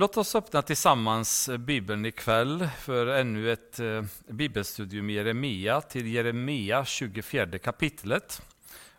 [0.00, 6.84] Låt oss öppna tillsammans Bibeln ikväll för ännu ett eh, bibelstudium i Jeremia till Jeremia
[6.84, 8.42] 24 kapitlet.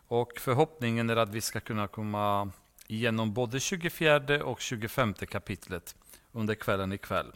[0.08, 2.50] Och förhoppningen är att vi ska kunna komma
[2.86, 5.94] igenom både 24 och 25 kapitlet
[6.32, 7.32] under kvällen ikväll.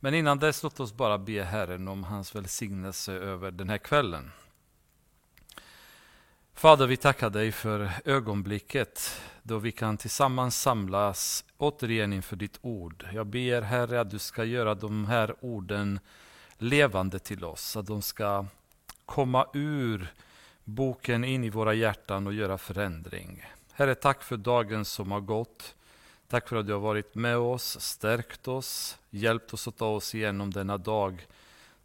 [0.00, 4.30] Men innan dess låt oss bara be Herren om hans välsignelse över den här kvällen.
[6.58, 13.06] Fader, vi tackar dig för ögonblicket då vi kan tillsammans samlas återigen inför ditt ord.
[13.12, 16.00] Jag ber Herre att du ska göra de här orden
[16.56, 18.46] levande till oss, att de ska
[19.06, 20.12] komma ur
[20.64, 23.44] boken in i våra hjärtan och göra förändring.
[23.72, 25.74] Herre, tack för dagen som har gått.
[26.28, 30.14] Tack för att du har varit med oss, stärkt oss, hjälpt oss att ta oss
[30.14, 31.26] igenom denna dag.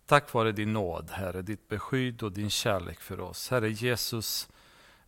[0.06, 3.50] Tack vare din nåd, Herre, ditt beskydd och din kärlek för oss.
[3.50, 4.50] Herre Jesus,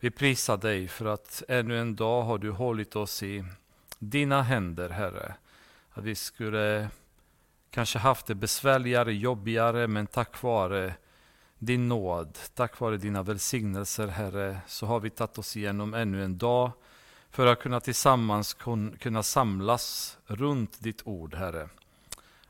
[0.05, 3.45] vi prisar dig för att ännu en dag har du hållit oss i
[3.99, 5.35] dina händer, Herre.
[5.91, 6.89] Att vi skulle
[7.69, 10.93] kanske haft det besvärligare, jobbigare, men tack vare
[11.59, 16.37] din nåd, tack vare dina välsignelser, Herre, så har vi tagit oss igenom ännu en
[16.37, 16.71] dag
[17.29, 18.53] för att kunna tillsammans
[18.99, 21.69] kunna samlas runt ditt ord, Herre.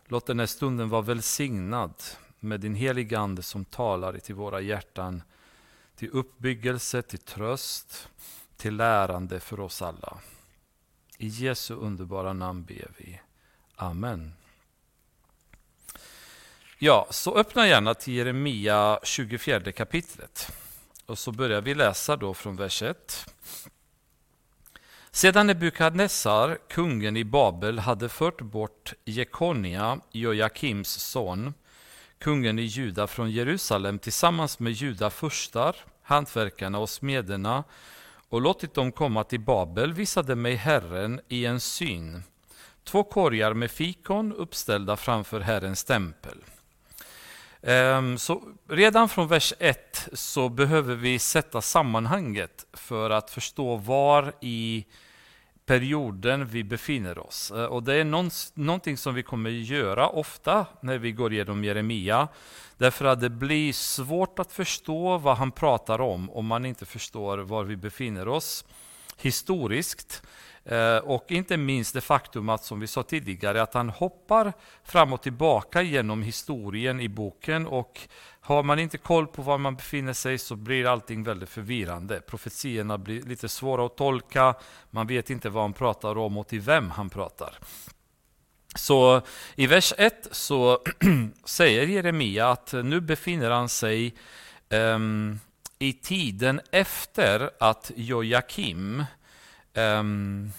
[0.05, 1.93] Låt den här stunden vara välsignad
[2.39, 5.21] med din heliga Ande som talar till våra hjärtan
[5.95, 8.09] till uppbyggelse, till tröst,
[8.57, 10.17] till lärande för oss alla.
[11.17, 13.19] I Jesu underbara namn ber vi.
[13.75, 14.33] Amen.
[16.79, 20.51] Ja, så öppna gärna till Jeremia 24 kapitlet.
[21.05, 23.25] Och så börjar vi läsa då från vers 1.
[25.11, 31.53] Sedan Nebukadnessar, kungen i Babel, hade fört bort Jekonia, Jojakims son,
[32.19, 37.63] kungen i Juda från Jerusalem tillsammans med judafurstar, hantverkarna och smederna
[38.29, 42.23] och låtit dem komma till Babel visade mig Herren i en syn
[42.85, 46.37] två korgar med fikon uppställda framför Herrens tempel.
[47.61, 54.33] Ehm, så redan från vers 1 så behöver vi sätta sammanhanget för att förstå var
[54.41, 54.85] i
[55.65, 57.51] perioden vi befinner oss.
[57.51, 58.03] Eh, och det är
[58.59, 62.27] någonting som vi kommer göra ofta när vi går igenom Jeremia.
[62.77, 67.37] Därför att det blir svårt att förstå vad han pratar om om man inte förstår
[67.37, 68.65] var vi befinner oss
[69.17, 70.23] historiskt.
[70.65, 74.53] Eh, och inte minst det faktum att, som vi sa tidigare, att han hoppar
[74.83, 77.99] fram och tillbaka genom historien i boken och
[78.41, 82.21] har man inte koll på var man befinner sig så blir allting väldigt förvirrande.
[82.21, 84.55] Profetierna blir lite svåra att tolka,
[84.91, 87.57] man vet inte vad han pratar om och till vem han pratar.
[88.75, 89.21] Så
[89.55, 90.79] i vers 1 så
[91.45, 94.15] säger Jeremia att nu befinner han sig
[94.69, 95.39] um,
[95.79, 99.03] i tiden efter att Jojakim
[99.75, 100.51] um,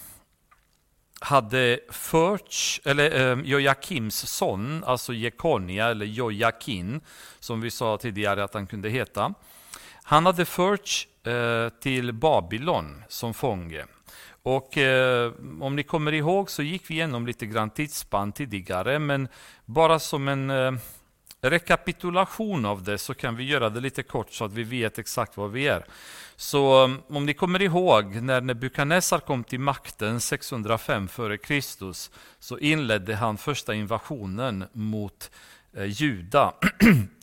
[1.19, 7.01] hade förts, eller ehm, um, Jojakims son, alltså Jekonia eller Jojakin,
[7.39, 9.33] som vi sa tidigare att han kunde heta.
[10.03, 13.85] Han hade förts uh, eh, till Babylon som fånge.
[14.47, 19.27] Och eh, om ni kommer ihåg så gick vi igenom lite grann tidsspann tidigare, men
[19.65, 20.71] bara som en eh,
[21.41, 25.37] rekapitulation av det så kan vi göra det lite kort så att vi vet exakt
[25.37, 25.85] var vi är.
[26.39, 31.61] Så um, om ni kommer ihåg när Nebukadnessar kom till makten 605 f.Kr.
[32.39, 35.31] så inledde han första invasionen mot
[35.73, 36.53] eh, Juda.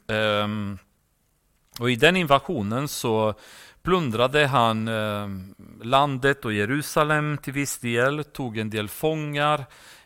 [0.07, 0.79] um,
[1.81, 3.35] och I den invasionen så
[3.83, 5.29] plundrade han eh,
[5.83, 9.65] landet och Jerusalem till viss del, tog en del fångar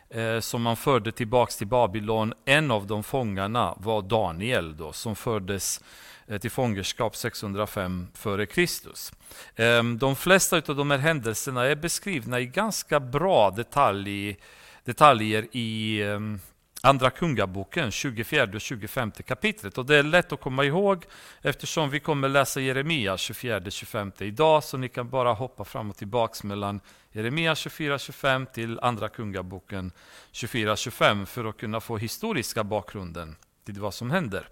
[0.09, 2.33] eh, som man förde tillbaks till Babylon.
[2.45, 9.97] En av de fångarna var Daniel då, som fördes eh, Eh, till fångenskap 605 f.Kr.
[9.97, 14.37] De flesta av de här händelserna är beskrivna i ganska bra detalj,
[14.83, 16.39] detaljer i ehm,
[16.83, 19.77] Andra Kungaboken, 24 och 25 kapitlet.
[19.77, 21.05] Och det är lätt att komma ihåg
[21.41, 26.47] eftersom vi kommer läsa Jeremia 24-25 idag, så ni kan bara hoppa fram och tillbaka
[26.47, 26.81] mellan
[27.11, 29.91] Jeremia 24-25 till Andra Kungaboken
[30.31, 34.49] 24-25 för att kunna få historiska bakgrunden till vad som händer.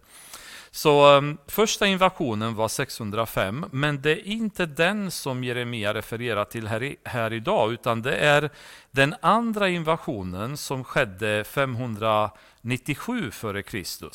[0.78, 6.68] Så um, första invasionen var 605, men det är inte den som Jeremia refererar till
[6.68, 8.50] här, i, här idag, utan det är
[8.92, 14.10] den andra invasionen som skedde 597 f.Kr.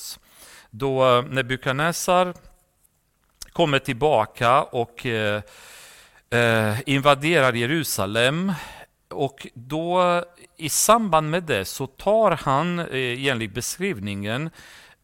[0.70, 2.34] Då uh, Nebukadnessar
[3.52, 5.40] kommer tillbaka och uh,
[6.34, 8.52] uh, invaderar Jerusalem.
[9.08, 10.22] Och då
[10.56, 14.50] i samband med det så tar han, eh, enligt beskrivningen,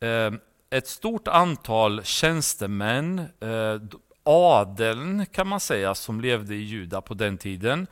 [0.00, 0.40] ehm,
[0.70, 7.38] ett stort antal tjänstemän, eh, adeln kan man säga, som levde i Juda på den
[7.38, 7.86] tiden.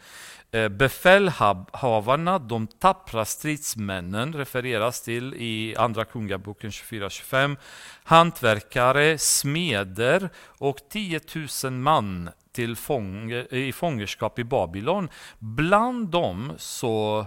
[0.50, 7.56] Eh, befälhavarna, de tappra stridsmännen, refereras till i Andra Kungaboken 24-25.
[8.04, 11.20] Hantverkare, smeder och 10
[11.64, 15.08] 000 man till fång, i fångenskap i Babylon.
[15.38, 17.26] Bland dem så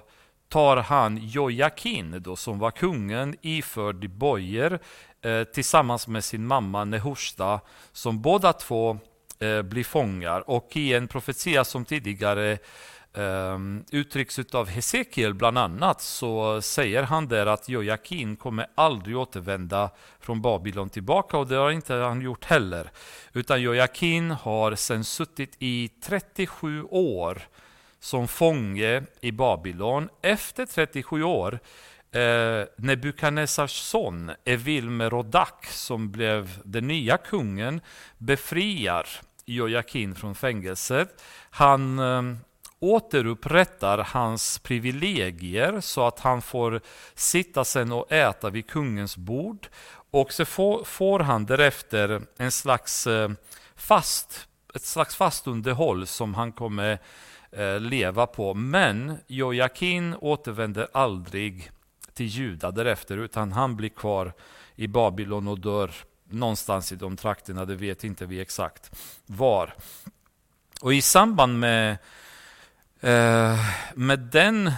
[0.49, 4.79] tar han Jojakin, då, som var kungen, iförd bojor
[5.21, 7.59] eh, tillsammans med sin mamma Nehushta,
[7.91, 8.97] som båda två
[9.39, 10.49] eh, blir fångar.
[10.49, 12.51] Och i en profetia som tidigare
[13.13, 13.57] eh,
[13.91, 19.89] uttrycks av Hesekiel bland annat så säger han där att Jojakin kommer aldrig återvända
[20.19, 22.91] från Babylon tillbaka och det har inte han gjort heller.
[23.33, 27.41] Utan Jojakin har sedan suttit i 37 år
[27.99, 30.09] som fånge i Babylon.
[30.21, 31.59] Efter 37 år
[32.11, 37.81] eh, Nebukadnessars son Evilmerodak som blev den nya kungen
[38.17, 39.07] befriar
[39.45, 41.23] Jojakin från fängelset.
[41.49, 42.21] Han eh,
[42.79, 46.81] återupprättar hans privilegier så att han får
[47.13, 49.67] sitta sen och äta vid kungens bord.
[50.11, 53.29] Och så får, får han därefter en slags eh,
[53.75, 56.99] fast, ett slags fastunderhåll som han kommer
[57.51, 58.53] eh, leva på.
[58.53, 61.71] Men Jojakin återvänder aldrig
[62.19, 64.33] till Juda därefter utan han blir kvar
[64.75, 65.91] i Babylon och dör
[66.29, 68.91] någonstans i de trakterna, det vet inte vi exakt
[69.25, 69.73] var.
[70.81, 71.97] Och i samband med
[72.99, 73.59] eh,
[73.93, 74.71] med den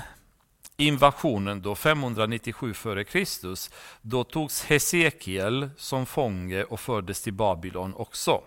[0.78, 3.58] invasionen då 597 f.Kr.
[4.02, 8.42] då togs Hesekiel som fånge och fördes till Babylon också.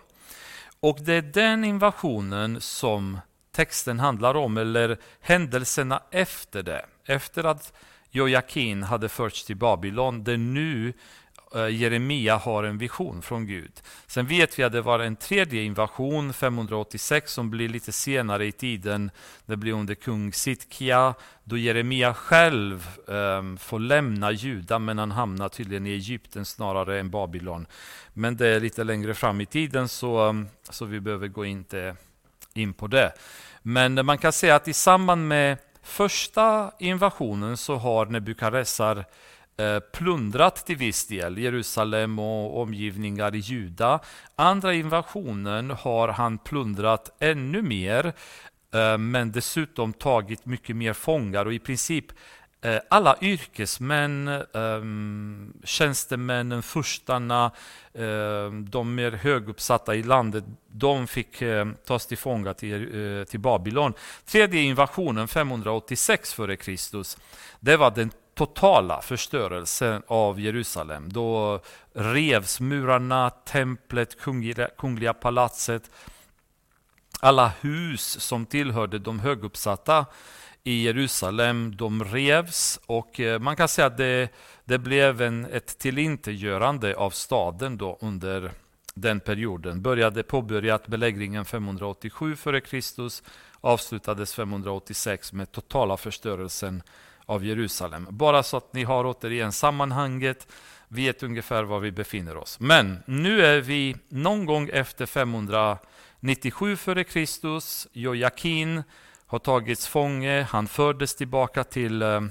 [0.79, 3.19] Och det är den invasionen som
[3.55, 6.85] texten handlar om, eller händelserna efter det.
[7.05, 7.73] Efter att
[8.11, 10.93] Jojakin hade förts till Babylon, det är nu
[11.55, 13.71] eh, Jeremia har en vision från Gud.
[14.07, 18.51] Sen vet vi att det var en tredje invasion, 586, som blir lite senare i
[18.51, 19.11] tiden.
[19.45, 21.13] Det blir under kung Sitkia,
[21.43, 27.09] då Jeremia själv um, får lämna Juda, men han hamnar tydligen i Egypten snarare än
[27.09, 27.67] Babylon.
[28.13, 31.63] Men det är lite längre fram i tiden, så, um, så vi behöver gå in
[31.63, 31.93] till
[32.55, 33.13] in på det.
[33.61, 39.05] Men man kan säga att i samband med första invasionen så har Nebukadnessar
[39.57, 43.99] eh, plundrat till viss del Jerusalem och omgivningar i Juda.
[44.35, 48.13] Andra invasionen har han plundrat ännu mer,
[48.73, 52.05] eh, men dessutom tagit mycket mer fångar och i princip
[52.65, 57.51] Eh, alla yrkesmän, ehm, tjänstemännen, furstarna,
[57.93, 63.39] ehm, de mer höguppsatta i landet, de fick ehm, tas till fånga till, eh, till
[63.39, 63.93] Babylon.
[64.25, 67.05] Tredje invasionen 586 f.Kr.
[67.59, 71.13] Det var den totala förstörelsen av Jerusalem.
[71.13, 71.59] Då
[71.93, 75.91] revs murarna, templet, kungliga, kungliga palatset,
[77.19, 80.05] alla hus som tillhörde de höguppsatta
[80.67, 84.29] i Jerusalem, de revs och eh, man kan säga att det,
[84.65, 88.51] det blev en, ett tillintetgörande av staden då under
[88.93, 89.81] den perioden.
[89.81, 93.09] Började påbörjat belägringen 587 f.Kr.
[93.61, 96.83] avslutades 586 med totala förstörelsen
[97.25, 98.07] av Jerusalem.
[98.09, 100.47] Bara så att ni har återigen sammanhanget,
[100.87, 102.59] vet ungefär var vi befinner oss.
[102.59, 107.49] Men nu är vi någon gång efter 597 f.Kr.
[107.91, 108.83] Jojakin
[109.27, 112.21] har tagits fånge, han fördes tillbaka till eh,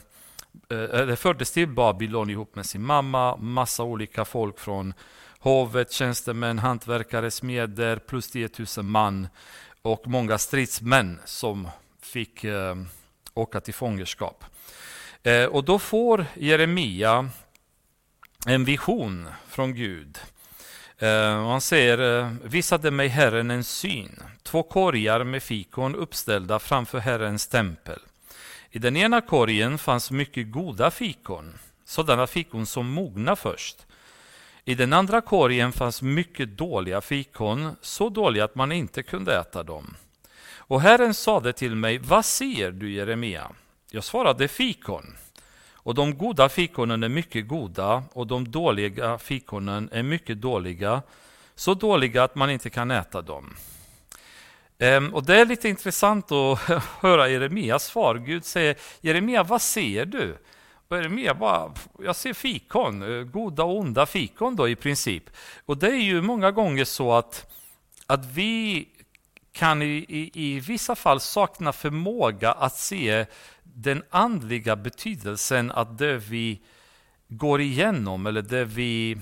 [0.71, 4.95] eh, eller fördes till Babylon ihop med sin mamma, massa olika folk från
[5.39, 9.29] hovet, tjänstemän, hantverkare, smeder, plus 10 000 man
[9.83, 11.69] och många stridsmän som
[12.03, 12.77] fick eh,
[13.35, 14.45] åka till fångenskap.
[15.23, 17.31] Eh, och då får Jeremia
[18.47, 20.19] en vision från Gud.
[21.03, 26.99] Uh, han säger, eh, visade mig Herren en syn, två korgar med fikon uppställda framför
[26.99, 27.99] Herrens tempel.
[28.71, 33.87] I den ena korgen fanns mycket goda fikon, sådana fikon som mogna först.
[34.65, 39.63] I den andra korgen fanns mycket dåliga fikon, så dåliga att man inte kunde äta
[39.63, 39.97] dem.
[40.57, 43.51] Och Herren sade till mig, vad ser du Jeremia?
[43.91, 45.17] Jag svarade fikon.
[45.85, 51.03] Och de goda fikonen är mycket goda och de dåliga fikonen är mycket dåliga.
[51.55, 53.57] Så dåliga att man inte kan äta dem.
[54.79, 56.59] Ehm, och Det är lite intressant att
[57.01, 58.15] höra Jeremias svar.
[58.15, 60.37] Gud säger Jeremia, vad ser du?
[60.89, 65.31] Och Jeremia bara, jag ser fikon, eh, goda och onda fikon då i princip.
[65.67, 67.53] Och det är ju många gånger så att,
[68.07, 68.89] att vi
[69.53, 73.27] kan i, i, i vissa fall sakna förmåga att se
[73.75, 76.61] den andliga betydelsen att det vi
[77.29, 79.19] går igenom eller det vi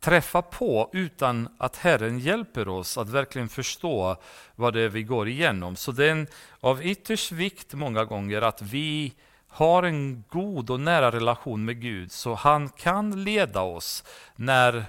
[0.00, 4.16] träffar på utan att Herren hjälper oss att verkligen förstå
[4.54, 5.76] vad det är vi går igenom.
[5.76, 6.26] Så det är
[6.60, 9.12] av ytterst vikt många gånger att vi
[9.48, 14.04] har en god och nära relation med Gud så han kan leda oss
[14.36, 14.84] när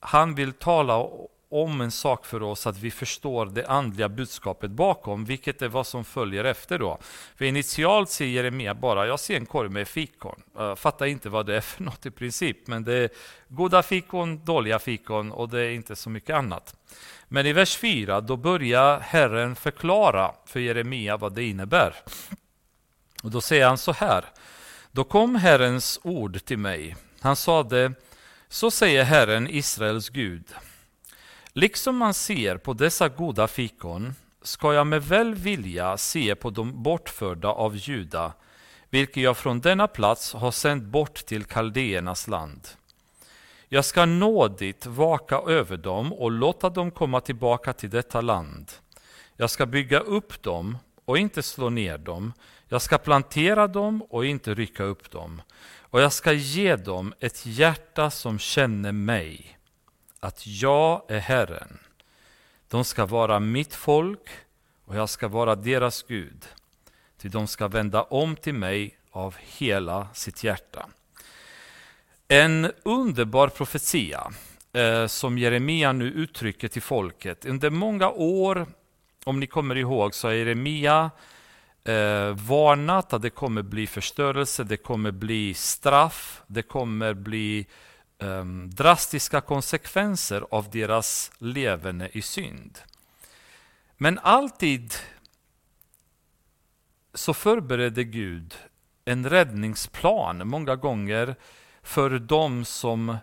[0.00, 0.96] han vill tala
[1.48, 5.86] om en sak för oss att vi förstår det andliga budskapet bakom, vilket är vad
[5.86, 6.98] som följer efter då.
[7.36, 10.42] För initialt säger Jeremia bara, jag ser en korg med fikon.
[10.56, 13.08] Jag fattar inte vad det är för något i princip, men det är
[13.48, 16.74] goda fikon, dåliga fikon och det är inte så mycket annat.
[17.28, 21.94] Men i vers 4, då börjar Herren förklara för Jeremia vad det innebär.
[23.22, 24.24] Och då säger han så här,
[24.92, 26.96] då kom Herrens ord till mig.
[27.20, 27.92] Han sade,
[28.48, 30.44] så säger Herren, Israels Gud,
[31.58, 36.82] Liksom man ser på dessa goda fikon ska jag med väl vilja se på de
[36.82, 38.32] bortförda av Juda,
[38.90, 42.68] vilka jag från denna plats har sänt bort till kaldéernas land.
[43.68, 48.72] Jag ska nådigt vaka över dem och låta dem komma tillbaka till detta land.
[49.36, 52.32] Jag ska bygga upp dem och inte slå ner dem.
[52.68, 55.42] Jag ska plantera dem och inte rycka upp dem.
[55.80, 59.55] Och jag ska ge dem ett hjärta som känner mig
[60.26, 61.78] att jag är Herren.
[62.68, 64.28] De ska vara mitt folk
[64.84, 66.46] och jag ska vara deras Gud.
[67.18, 70.86] Ty de ska vända om till mig av hela sitt hjärta.
[72.28, 74.32] En underbar profetia
[74.72, 77.44] eh, som Jeremia nu uttrycker till folket.
[77.44, 78.66] Under många år,
[79.24, 81.10] om ni kommer ihåg, så har Jeremia
[81.84, 87.66] eh, varnat att det kommer bli förstörelse, det kommer bli straff, det kommer bli
[88.18, 92.78] um, drastiska konsekvenser av deras levande i synd.
[93.96, 94.94] Men alltid
[97.14, 98.54] så förberedde Gud
[99.04, 101.34] en räddningsplan många gånger
[101.82, 103.16] för de som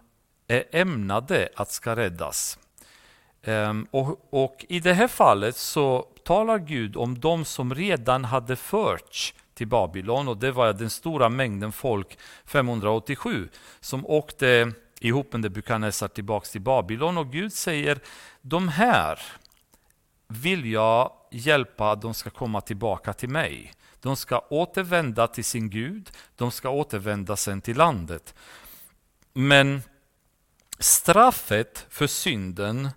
[0.48, 2.60] är ämnade att ska räddas.
[3.46, 8.56] Um, och, och, I det här fallet så talar Gud om de som redan hade
[8.56, 14.74] förts till Babylon och det var den stora mängden folk 587 som åkte
[15.04, 18.00] ihop med Nebukadnessar tillbaka till Babylon och Gud säger
[18.42, 19.20] de här
[20.28, 23.74] vill jag hjälpa att de ska komma tillbaka till mig.
[24.02, 28.36] De ska återvända till sin Gud, de ska återvända sen till landet.
[29.34, 29.82] Men
[30.80, 32.90] straffet för synden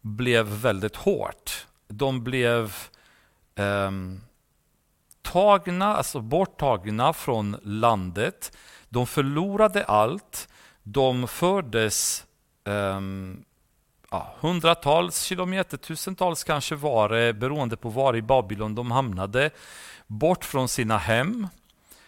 [0.00, 1.66] blev väldigt hårt.
[1.88, 2.74] De blev
[3.54, 3.90] eh,
[5.22, 8.56] tagna, alltså borttagna från landet.
[8.88, 10.48] De förlorade allt.
[10.82, 12.26] De fördes
[12.64, 13.44] um,
[14.10, 19.50] ja, hundratals kilometer, tusentals kanske var det, beroende på var i Babylon de hamnade,
[20.06, 21.48] bort från sina hem,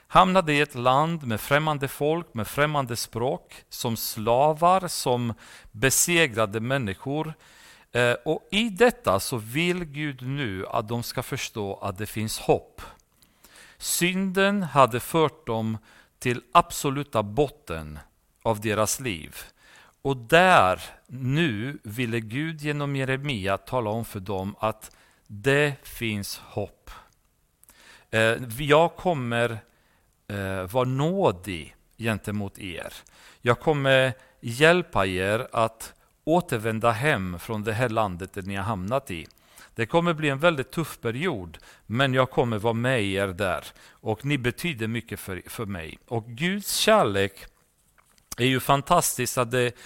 [0.06, 5.34] hamnade i ett land med främmande folk, med främmande språk, som slavar, som
[5.70, 7.34] besegrade människor.
[7.92, 12.38] Eh, och i detta så vill Gud nu att de ska förstå att det finns
[12.38, 12.82] hopp.
[13.78, 15.78] Synden hade fört dem
[16.18, 17.98] till absoluta botten
[18.42, 19.36] av deras liv.
[20.02, 24.96] Och där, nu, ville Gud genom Jeremia tala om för dem att
[25.26, 26.90] det finns hopp.
[28.10, 29.58] Eh, jag kommer
[30.28, 32.92] eh, vara nådig gentemot er.
[33.40, 35.94] Jag kommer hjälpa er att
[36.24, 39.26] återvända hem från det här landet där ni har hamnat i.
[39.74, 43.64] Det kommer bli en väldigt tuff period, men jag kommer vara med er där.
[43.90, 45.98] Och ni betyder mycket för, för mig.
[46.06, 47.46] Och Guds kärlek
[48.36, 49.76] är ju fantastiskt att det,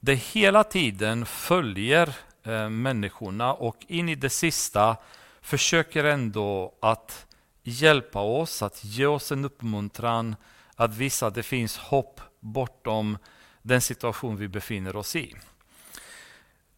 [0.00, 4.96] det hela tiden följer eh, människorna och in i det sista
[5.40, 7.26] försöker ändå att
[7.62, 10.36] hjälpa oss, att ge oss en uppmuntran,
[10.74, 13.18] att visa att det finns hopp bortom
[13.62, 15.34] den situation vi befinner oss i.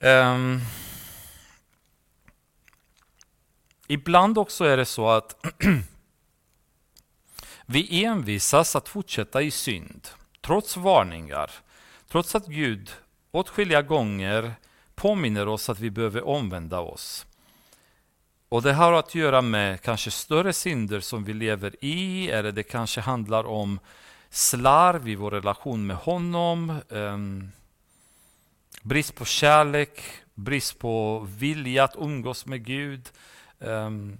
[0.00, 0.60] Um,
[3.88, 5.46] ibland också är det så att
[7.66, 10.08] vi envisas att fortsätta i synd
[10.40, 11.50] trots varningar,
[12.08, 12.90] trots att Gud
[13.30, 14.54] åtskilliga gånger
[14.94, 17.26] påminner oss att vi behöver omvända oss.
[18.48, 22.62] Och Det har att göra med kanske större synder som vi lever i, eller det
[22.62, 23.80] kanske handlar om
[24.30, 27.52] slarv i vår relation med honom, um,
[28.82, 30.02] brist på kärlek,
[30.34, 33.10] brist på vilja att umgås med Gud,
[33.58, 34.18] um,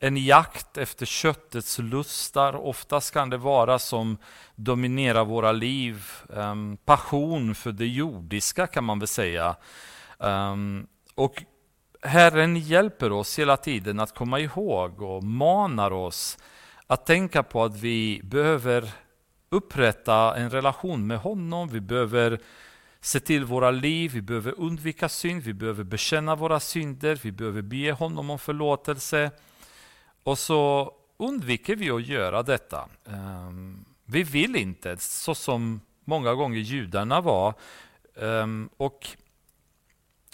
[0.00, 2.56] en jakt efter köttets lustar.
[2.56, 4.16] Oftast kan det vara som
[4.54, 6.04] dominerar våra liv.
[6.28, 9.56] Um, passion för det jordiska kan man väl säga.
[10.18, 11.42] Um, och
[12.02, 16.38] Herren hjälper oss hela tiden att komma ihåg och manar oss
[16.86, 18.90] att tänka på att vi behöver
[19.48, 21.68] upprätta en relation med honom.
[21.68, 22.40] Vi behöver
[23.00, 27.62] se till våra liv, vi behöver undvika synd, vi behöver bekänna våra synder, vi behöver
[27.62, 29.30] be honom om förlåtelse.
[30.26, 32.88] Och så undviker vi att göra detta.
[33.08, 37.54] Ehm, vi vill inte, så som många gånger judarna var.
[38.16, 39.08] Ehm, och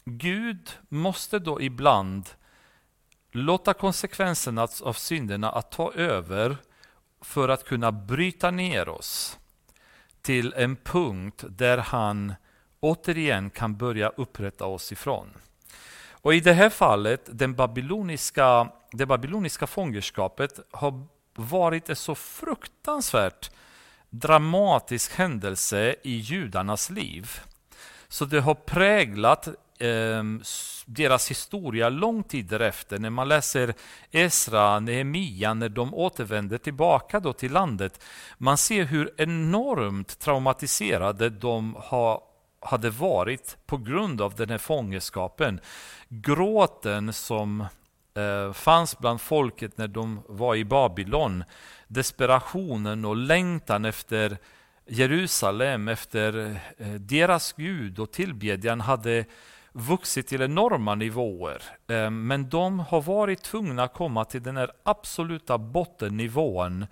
[0.04, 2.28] Gud måste då ibland
[3.32, 6.56] låta konsekvenserna av synderna att ta över
[7.20, 9.38] för att kunna bryta ner oss
[10.22, 12.34] till en punkt där han
[12.80, 15.28] återigen kan börja upprätta oss ifrån.
[16.22, 23.50] Och I det här fallet, den babyloniska, det babyloniska fångenskapet har varit en så fruktansvärt
[24.10, 27.30] dramatisk händelse i judarnas liv.
[28.08, 29.48] Så det har präglat
[29.78, 30.22] eh,
[30.86, 32.98] deras historia lång tid därefter.
[32.98, 33.74] När man läser
[34.10, 38.04] Esra, Nehemia, när de återvänder tillbaka då till landet.
[38.38, 42.31] Man ser hur enormt traumatiserade de har
[42.62, 45.60] hade varit på grund av den här fångenskapen.
[46.08, 47.66] Gråten som
[48.14, 51.44] eh, fanns bland folket när de var i Babylon,
[51.88, 54.36] desperationen och längtan efter
[54.86, 59.24] Jerusalem, efter eh, deras Gud och tillbedjan hade
[59.72, 61.62] vuxit till enorma nivåer.
[61.88, 66.86] Eh, men de har varit tvungna att komma till den här absoluta bottennivån,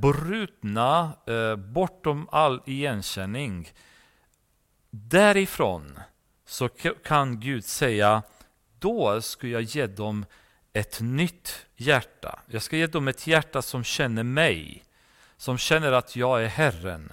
[0.00, 1.12] brutna
[1.56, 3.68] bortom all igenkänning.
[4.90, 6.00] Därifrån
[6.46, 6.68] så
[7.04, 8.22] kan Gud säga,
[8.78, 10.24] då ska jag ge dem
[10.72, 12.38] ett nytt hjärta.
[12.46, 14.84] Jag ska ge dem ett hjärta som känner mig,
[15.36, 17.12] som känner att jag är Herren.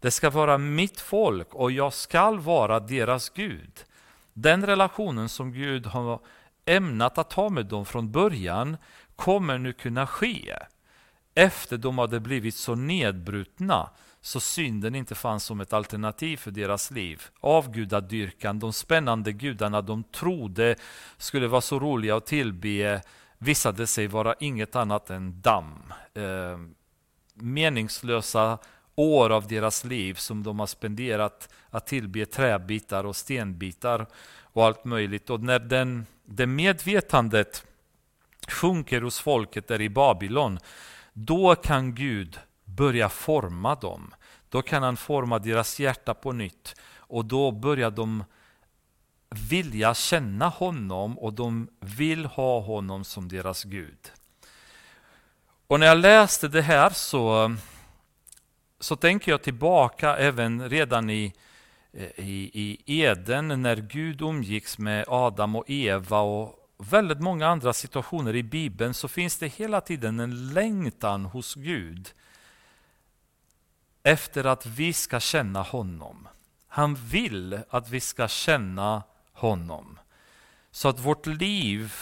[0.00, 3.84] Det ska vara mitt folk och jag skall vara deras Gud.
[4.32, 6.20] Den relationen som Gud har
[6.64, 8.76] ämnat att ha med dem från början
[9.16, 10.56] kommer nu kunna ske
[11.34, 13.90] efter de hade blivit så nedbrutna
[14.24, 17.22] så synden inte fanns som ett alternativ för deras liv.
[17.40, 20.76] Avgudadyrkan, de spännande gudarna de trodde
[21.16, 23.02] skulle vara så roliga att tillbe
[23.38, 25.92] visade sig vara inget annat än damm.
[26.14, 26.58] Eh,
[27.34, 28.58] meningslösa
[28.94, 34.06] år av deras liv som de har spenderat att tillbe träbitar och stenbitar
[34.42, 35.30] och allt möjligt.
[35.30, 37.64] Och när den, det medvetandet
[38.48, 40.58] sjunker hos folket där i Babylon,
[41.12, 42.38] då kan Gud
[42.76, 44.14] börja forma dem.
[44.48, 48.24] Då kan han forma deras hjärta på nytt och då börjar de
[49.30, 54.12] vilja känna honom och de vill ha honom som deras Gud.
[55.66, 57.54] Och när jag läste det här så,
[58.80, 61.34] så tänker jag tillbaka även redan i,
[61.92, 67.72] eh, i, i Eden när Gud umgicks med Adam och Eva och väldigt många andra
[67.72, 72.12] situationer i Bibeln så finns det hela tiden en längtan hos Gud
[74.02, 76.28] efter att vi ska känna honom.
[76.68, 79.98] Han vill att vi ska känna honom.
[80.70, 81.94] Så att vårt liv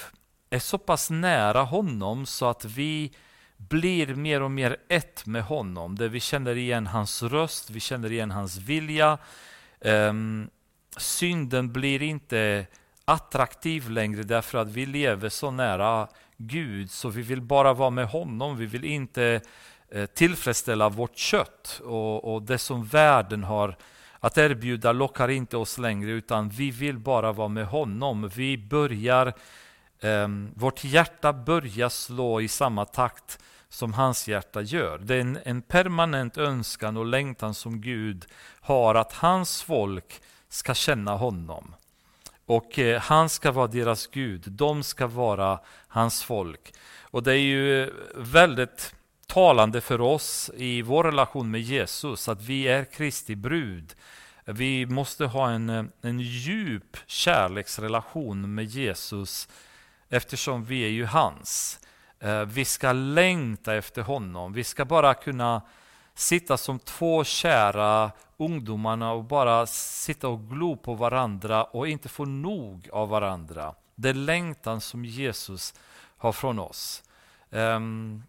[0.51, 3.13] är så pass nära honom så att vi
[3.57, 5.97] blir mer och mer ett med honom.
[5.97, 9.19] Där vi känner igen hans röst, vi känner igen hans vilja.
[9.81, 10.51] Um,
[10.97, 12.67] synden blir inte
[13.05, 18.09] attraktiv längre därför att vi lever så nära Gud så vi vill bara vara med
[18.09, 18.57] honom.
[18.57, 19.41] Vi vill inte
[19.93, 23.77] Eh, tillfredsställa vårt kött och, och det som världen har
[24.21, 28.31] att erbjuda lockar inte oss längre utan vi vill bara vara med honom.
[28.35, 29.27] Vi börjar,
[30.01, 34.99] eh, vårt hjärta börjar slå i samma takt som hans hjärta gör.
[34.99, 38.27] Det är en, en permanent önskan och längtan som Gud
[38.61, 41.75] har att hans folk ska känna honom.
[42.47, 46.75] Och eh, han ska vara deras Gud, de ska vara hans folk.
[47.01, 48.95] Och det är ju väldigt
[49.31, 53.95] talande för oss i vår relation med Jesus att vi är Kristi brud.
[54.45, 59.49] Vi måste ha en, en djup kärleksrelation med Jesus
[60.09, 61.81] eftersom vi är ju hans.
[62.21, 64.53] Eh, vi ska längta efter honom.
[64.53, 65.63] Vi ska bara kunna
[66.15, 72.25] sitta som två kära ungdomarna och bara sitta och glo på varandra och inte få
[72.25, 73.75] nog av varandra.
[73.95, 75.75] Det är längtan som Jesus
[76.17, 77.03] har från oss.
[77.51, 78.23] Um,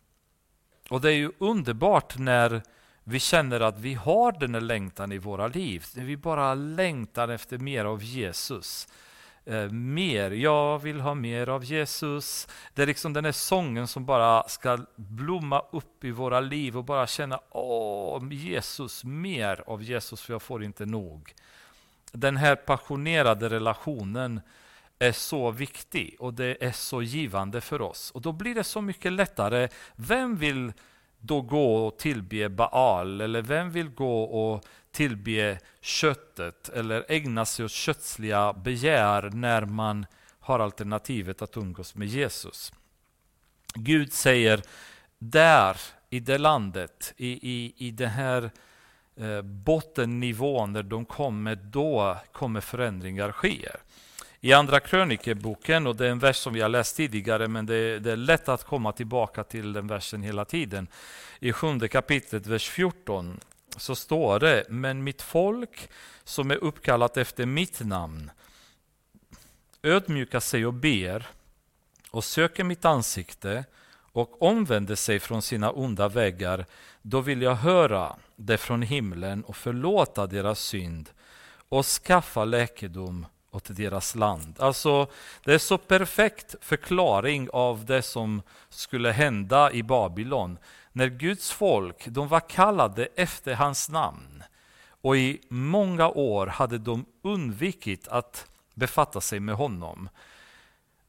[0.91, 2.61] och det är ju underbart när
[3.03, 5.85] vi känner att vi har den här längtan i våra liv.
[5.95, 8.87] När vi bara längtar efter mer av Jesus.
[9.45, 12.47] Eh, mer, jag vill ha mer av Jesus.
[12.73, 16.83] Det är liksom den här sången som bara ska blomma upp i våra liv och
[16.83, 21.33] bara känna åh Jesus, mer av Jesus för jag får inte nog.
[22.11, 24.41] Den här passionerade relationen
[25.01, 28.11] är så viktig och det är så givande för oss.
[28.11, 29.69] Och då blir det så mycket lättare.
[29.95, 30.73] Vem vill
[31.19, 33.21] då gå och tillbe Baal?
[33.21, 40.05] Eller vem vill gå och tillbe köttet eller ägna sig åt kötsliga begär när man
[40.39, 42.73] har alternativet att umgås med Jesus?
[43.73, 44.61] Gud säger
[45.19, 45.77] där,
[46.09, 48.51] i det landet, i, i, i den här
[49.15, 53.69] eh, bottennivån där de kommer, då kommer förändringar ske.
[54.43, 57.99] I Andra krönikeboken, och det är en vers som vi har läst tidigare, men det,
[57.99, 60.87] det är lätt att komma tillbaka till den versen hela tiden.
[61.39, 63.39] I sjunde kapitlet, vers 14,
[63.77, 65.89] så står det, men mitt folk
[66.23, 68.31] som är uppkallat efter mitt namn
[69.83, 71.27] ödmjukar sig och ber
[72.11, 76.65] och söker mitt ansikte och omvänder sig från sina onda vägar.
[77.01, 81.09] då vill jag höra det från himlen och förlåta deras synd
[81.69, 84.55] och skaffa läkedom åt deras land.
[84.59, 85.07] Alltså,
[85.43, 90.57] det är så perfekt förklaring av det som skulle hända i Babylon.
[90.91, 94.43] När Guds folk, de var kallade efter hans namn
[95.01, 100.09] och i många år hade de undvikit att befatta sig med honom.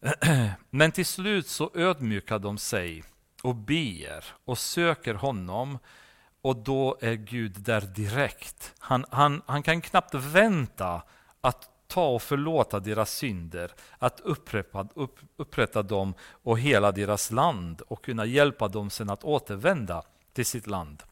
[0.70, 3.04] Men till slut så ödmjukar de sig
[3.42, 5.78] och ber och söker honom
[6.42, 8.74] och då är Gud där direkt.
[8.78, 11.02] Han, han, han kan knappt vänta
[11.40, 17.82] att ta och förlåta deras synder, att upprätta, upp, upprätta dem och hela deras land
[17.88, 20.02] och kunna hjälpa dem sen att återvända
[20.32, 21.02] till sitt land.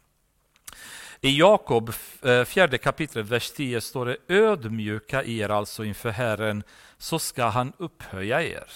[1.20, 6.62] I Jakob, eh, fjärde kapitlet, vers 10 står det ödmjuka er alltså inför Herren,
[6.98, 8.66] så ska han upphöja er.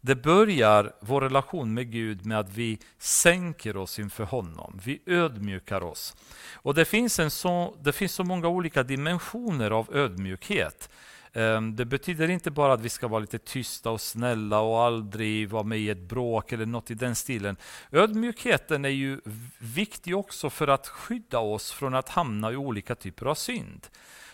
[0.00, 4.80] Det börjar vår relation med Gud med att vi sänker oss inför honom.
[4.84, 6.16] Vi ödmjukar oss.
[6.54, 10.90] Och det finns, en så, det finns så många olika dimensioner av ödmjukhet.
[11.32, 15.50] Ehm, det betyder inte bara att vi ska vara lite tysta och snälla och aldrig
[15.50, 17.56] vara med i ett bråk eller något i den stilen.
[17.90, 19.20] Ödmjukheten är ju
[19.58, 23.86] viktig också för att skydda oss från att hamna i olika typer av synd.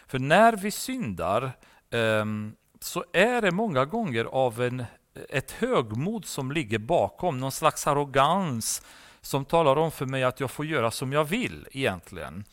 [0.06, 1.50] För när vi syndar
[1.90, 4.84] ehm, så är det många gånger av en,
[5.28, 8.82] ett högmod som ligger bakom, någon slags arrogans
[9.20, 12.44] som talar om för mig att jag får göra som jag vill egentligen.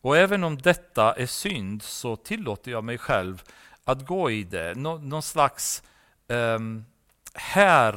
[0.00, 3.42] Och även om detta är synd så tillåter jag mig själv
[3.90, 4.74] att gå i det.
[4.76, 5.82] Nå, någon slags
[6.28, 6.84] um,
[7.34, 7.94] här,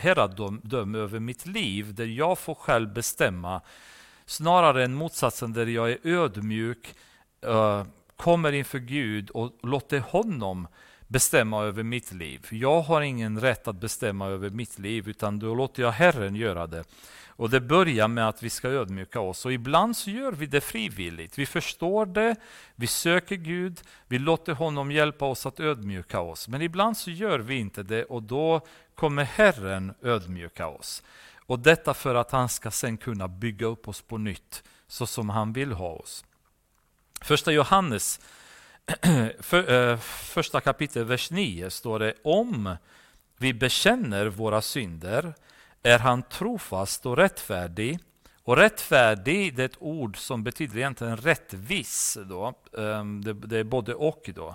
[0.00, 3.60] herradöme över mitt liv där jag får själv bestämma
[4.26, 6.94] snarare än motsatsen där jag är ödmjuk,
[7.46, 7.84] uh,
[8.16, 10.68] kommer inför Gud och låter honom
[11.08, 12.46] bestämma över mitt liv.
[12.50, 16.66] Jag har ingen rätt att bestämma över mitt liv utan då låter jag Herren göra
[16.66, 16.84] det.
[17.36, 20.60] Och det börjar med att vi ska ödmjuka oss och ibland så gör vi det
[20.60, 21.38] frivilligt.
[21.38, 22.36] Vi förstår det,
[22.74, 26.48] vi söker Gud, vi låter honom hjälpa oss att ödmjuka oss.
[26.48, 28.60] Men ibland så gör vi inte det och då
[28.94, 31.02] kommer Herren ödmjuka oss.
[31.46, 35.28] Och detta för att han ska sen kunna bygga upp oss på nytt så som
[35.28, 36.24] han vill ha oss.
[37.20, 38.20] Första Johannes
[39.40, 42.76] för, eh, första kapitlet, vers 9 står det om
[43.38, 45.34] vi bekänner våra synder
[45.86, 47.98] är han trofast och rättfärdig.
[48.42, 52.18] Och rättfärdig det är ett ord som betyder egentligen rättvis.
[52.24, 52.54] Då.
[52.78, 54.30] Ehm, det är både och.
[54.34, 54.54] Då.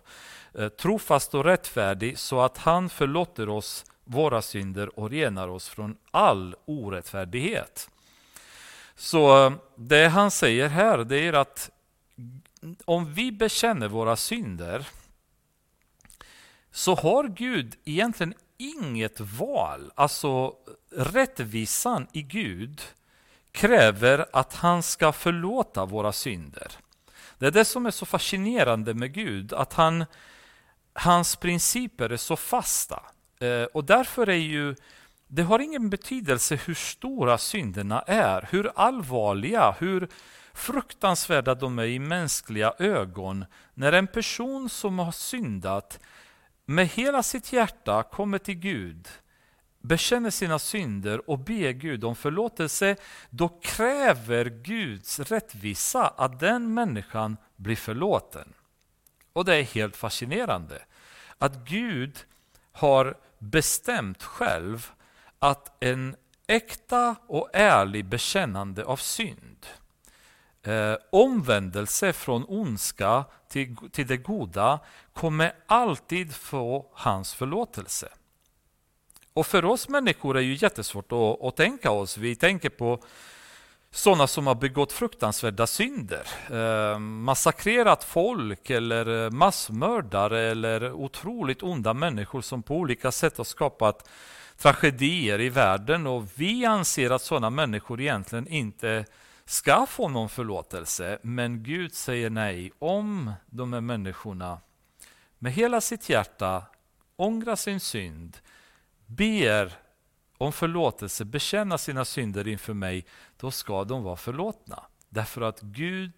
[0.53, 5.97] Eh, trofast och rättfärdig så att han förlåter oss våra synder och renar oss från
[6.11, 7.89] all orättfärdighet.
[8.95, 11.69] Så ehm, det han säger här det är att
[12.85, 14.87] om vi bekänner våra synder
[16.71, 18.33] så har Gud egentligen
[18.69, 19.91] inget val.
[19.95, 20.53] Alltså
[20.91, 22.81] rättvisan i Gud
[23.51, 26.71] kräver att han ska förlåta våra synder.
[27.37, 30.05] Det är det som är så fascinerande med Gud, att han,
[30.93, 33.03] hans principer är så fasta.
[33.39, 34.75] Eh, och därför är ju
[35.33, 40.07] det har ingen betydelse hur stora synderna är, hur allvarliga, hur
[40.53, 43.45] fruktansvärda de är i mänskliga ögon.
[43.73, 45.99] När en person som har syndat
[46.71, 49.07] med hela sitt hjärta kommer till Gud,
[49.79, 52.95] bekänner sina synder och ber Gud om förlåtelse,
[53.29, 58.53] då kräver Guds rättvisa att den människan blir förlåten.
[59.33, 60.81] Och det är helt fascinerande
[61.37, 62.17] att Gud
[62.71, 64.91] har bestämt själv
[65.39, 66.15] att en
[66.47, 69.67] äkta och ärlig bekännande av synd
[70.63, 74.79] eh, omvändelse från ondska till, till det goda
[75.13, 78.09] kommer alltid få hans förlåtelse.
[79.33, 82.17] Och för oss människor är det ju jättesvårt att, att tänka oss.
[82.17, 83.03] Vi tänker på
[83.91, 86.27] sådana som har begått fruktansvärda synder.
[86.51, 93.43] Eh, massakrerat folk eller eh, massmördare eller otroligt onda människor som på olika sätt har
[93.43, 94.09] skapat
[94.57, 99.05] tragedier i världen och vi anser att sådana människor egentligen inte
[99.51, 101.19] ska få någon förlåtelse.
[101.21, 102.71] Men Gud säger nej.
[102.79, 104.59] Om de här människorna
[105.39, 106.63] med hela sitt hjärta
[107.15, 108.37] ångrar sin synd,
[109.05, 109.73] ber
[110.37, 113.05] om förlåtelse, bekänna sina synder inför mig,
[113.37, 114.83] då ska de vara förlåtna.
[115.09, 116.13] Därför att Gud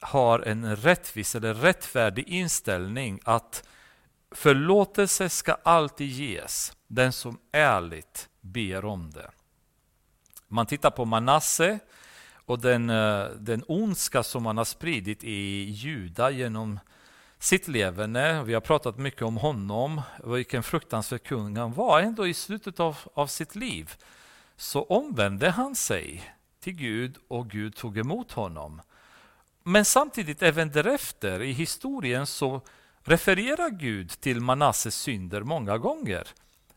[0.00, 3.68] har en rättvis eller rättfärdig inställning att
[4.30, 9.30] förlåtelse ska alltid ges den som ärligt ber om det.
[10.48, 11.78] Man tittar på Manasse
[12.46, 16.78] och den, eh, den ondska som han har spridit i Juda genom
[17.38, 18.42] sitt levande.
[18.42, 22.00] Vi har pratat mycket om honom vilken fruktansvärd kung han var.
[22.00, 23.94] Ändå i slutet av, av sitt liv
[24.56, 28.82] så omvände han sig till Gud och Gud tog emot honom.
[29.62, 32.60] Men samtidigt även därefter i historien så
[33.02, 36.28] refererar Gud till Manasses synder många gånger.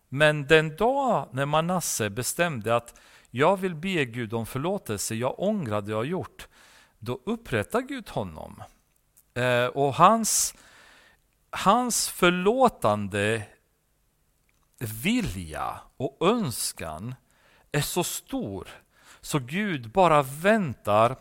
[0.09, 2.99] Men den dag när Manasse bestämde att
[3.31, 6.47] jag vill be Gud om förlåtelse, jag ångrar det jag har gjort,
[6.99, 8.63] då upprättar Gud honom.
[9.33, 10.55] Eh, och hans,
[11.49, 13.43] hans förlåtande
[14.79, 17.15] vilja och önskan
[17.71, 18.67] är så stor
[19.21, 21.17] så Gud bara väntar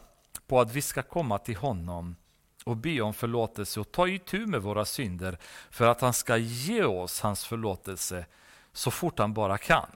[0.47, 2.17] på att vi ska komma till honom
[2.65, 5.39] och be om förlåtelse och ta itu med våra synder
[5.71, 8.27] för att han ska ge oss hans förlåtelse
[8.73, 9.87] så fort han bara kan.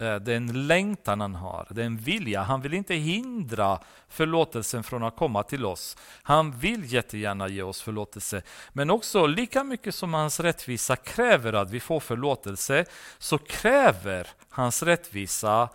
[0.00, 2.42] Eh, det är en längtan han har, det är en vilja.
[2.42, 5.96] Han vill inte hindra förlåtelsen från att komma till oss.
[6.22, 8.42] Han vill jättegärna ge oss förlåtelse.
[8.72, 12.84] Men också lika mycket som hans rättvisa kräver att vi får förlåtelse,
[13.18, 15.68] så kräver hans rättvisa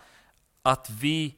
[0.61, 1.35] att vi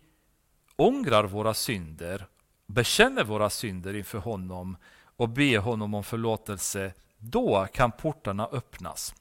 [0.75, 2.27] ångrar våra synder,
[2.65, 4.77] bekänner våra synder inför honom
[5.17, 6.93] och ber honom om förlåtelse.
[7.17, 9.15] Då kan portarna öppnas.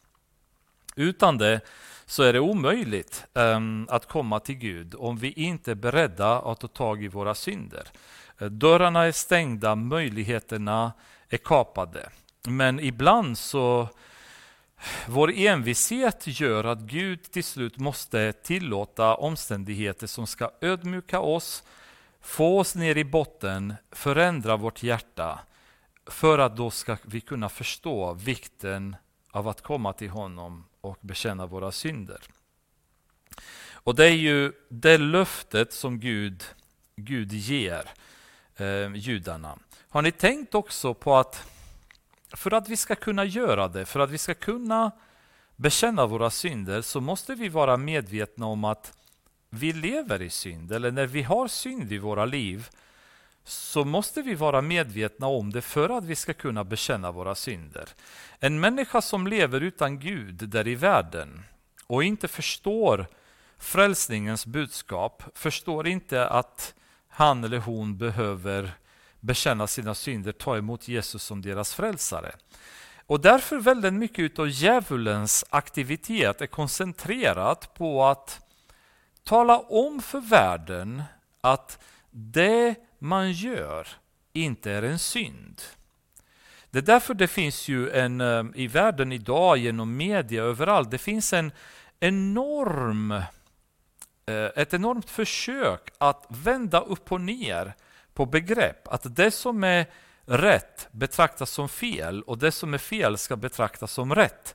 [0.96, 1.61] Utan det
[2.06, 6.60] så är det omöjligt um, att komma till Gud om vi inte är beredda att
[6.60, 7.88] ta tag i våra synder.
[8.38, 10.92] Eh, dörrarna är stängda, möjligheterna
[11.28, 12.08] är kapade.
[12.48, 13.88] Men ibland så
[15.06, 21.62] vår envishet gör att Gud till slut måste tillåta omständigheter som ska ödmjuka oss,
[22.20, 25.38] få oss ner i botten, förändra vårt hjärta
[26.06, 28.96] för att då ska vi kunna förstå vikten
[29.30, 32.20] av att komma till honom och bekänna våra synder.
[33.72, 36.44] Och det är ju det löftet som Gud,
[36.96, 37.90] Gud ger
[38.56, 39.58] eh, judarna.
[39.88, 41.50] Har ni tänkt också på att
[42.32, 44.90] för att vi ska kunna göra det, för att vi ska kunna
[45.56, 48.92] bekänna våra synder, så måste vi vara medvetna om att
[49.50, 52.68] vi lever i synd, eller när vi har synd i våra liv,
[53.44, 57.88] så måste vi vara medvetna om det för att vi ska kunna bekänna våra synder.
[58.40, 61.44] En människa som lever utan Gud där i världen
[61.87, 63.07] och inte förstår
[63.59, 66.74] frälsningens budskap, förstår inte att
[67.09, 68.70] han eller hon behöver
[69.20, 72.33] bekänna sina synder, ta emot Jesus som deras frälsare.
[73.07, 78.40] Och därför väldigt mycket av djävulens aktivitet är koncentrerat på att
[79.24, 81.02] tala om för världen
[81.40, 81.78] att
[82.11, 83.88] det man gör
[84.33, 85.62] inte är en synd.
[86.70, 90.98] Det är därför det finns ju en, eh, i världen idag genom media överallt, det
[90.98, 91.52] finns en
[92.00, 97.74] enorm, eh, ett enormt försök att vända upp och ner
[98.14, 98.88] på begrepp.
[98.88, 99.87] Att det som är
[100.26, 104.54] rätt betraktas som fel och det som är fel ska betraktas som rätt.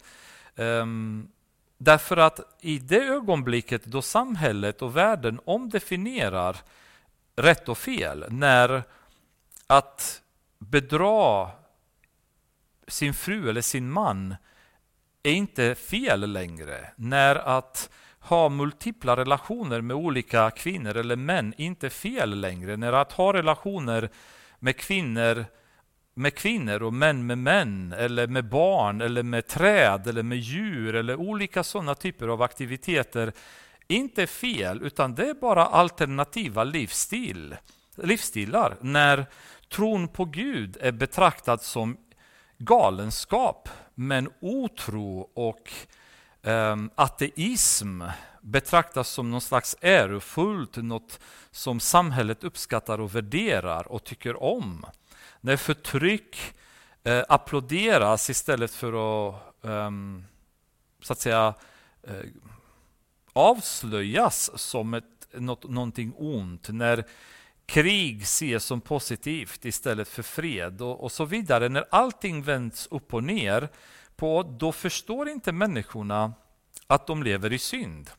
[0.56, 1.32] Um,
[1.78, 6.58] därför att i det ögonblicket då samhället och världen omdefinierar
[7.40, 8.84] rätt och fel, när
[9.68, 10.22] att
[10.60, 11.50] bedra
[12.88, 14.36] sin fru eller sin man
[15.24, 16.92] är inte fel längre.
[16.96, 22.78] När att ha multipla relationer med olika kvinnor eller män inte är fel längre.
[22.78, 24.10] När att ha relationer
[24.60, 25.46] med kvinnor
[26.14, 30.96] med kvinnor och män med män, eller med barn, eller med träd, eller med djur,
[30.96, 33.34] eller olika sådana typer av aktiviteter
[33.90, 37.56] inte är fel, utan det är bara alternativa livsstil,
[37.96, 38.78] livsstilar.
[38.82, 39.26] När
[39.70, 41.98] tron på Gud är betraktad som
[42.58, 45.72] galenskap, men otro och
[46.42, 48.04] um, ateism
[48.42, 51.20] betraktas som någon slags ärofullt, något
[51.52, 54.86] som samhället uppskattar och värderar och tycker om.
[55.42, 56.56] När förtryck
[57.04, 58.94] eh, applåderas istället för
[59.30, 60.26] att, um,
[61.02, 61.54] så att säga,
[62.04, 62.26] eh,
[63.34, 66.70] avslöjas som ett, något, någonting ont.
[66.70, 67.06] När
[67.66, 71.70] krig ses som positivt istället för fred och, och så vidare.
[71.70, 73.70] När allting vänds upp och ner,
[74.16, 76.34] på, då förstår inte människorna
[76.88, 78.10] att de lever i synd.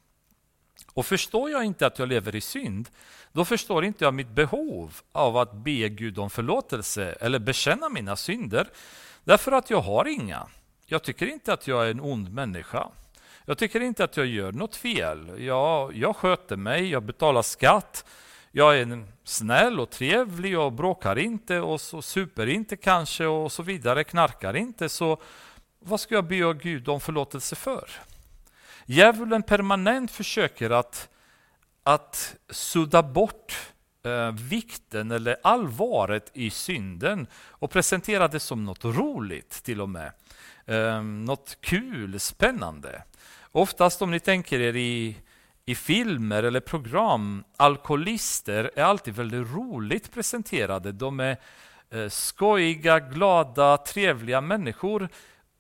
[0.95, 2.89] Och förstår jag inte att jag lever i synd,
[3.33, 8.17] då förstår inte jag mitt behov av att be Gud om förlåtelse eller bekänna mina
[8.17, 8.69] synder,
[9.25, 10.47] därför att jag har inga.
[10.87, 12.89] Jag tycker inte att jag är en ond människa.
[13.51, 15.45] Jag tycker inte att jag gör något fel.
[15.45, 18.05] Jag, jag sköter mig, jag betalar skatt,
[18.51, 23.63] jag är snäll och trevlig och bråkar inte och så super inte kanske och så
[23.63, 24.89] vidare, knarkar inte.
[24.89, 25.21] Så
[25.79, 27.91] vad ska jag be Gud om förlåtelse för?
[28.87, 31.09] Djävulen permanent försöker att,
[31.83, 33.73] att sudda bort
[34.05, 40.13] eh, vikten eller allvaret i synden och presentera det som något roligt till och med.
[40.67, 43.03] Eh, något kul, spännande.
[43.53, 45.17] Oftast om ni tänker er i,
[45.65, 50.93] i filmer eller program, alkoholister är alltid väldigt roligt presenterade.
[50.93, 51.37] De är
[51.91, 55.09] eh, skojiga, glada, trevliga människor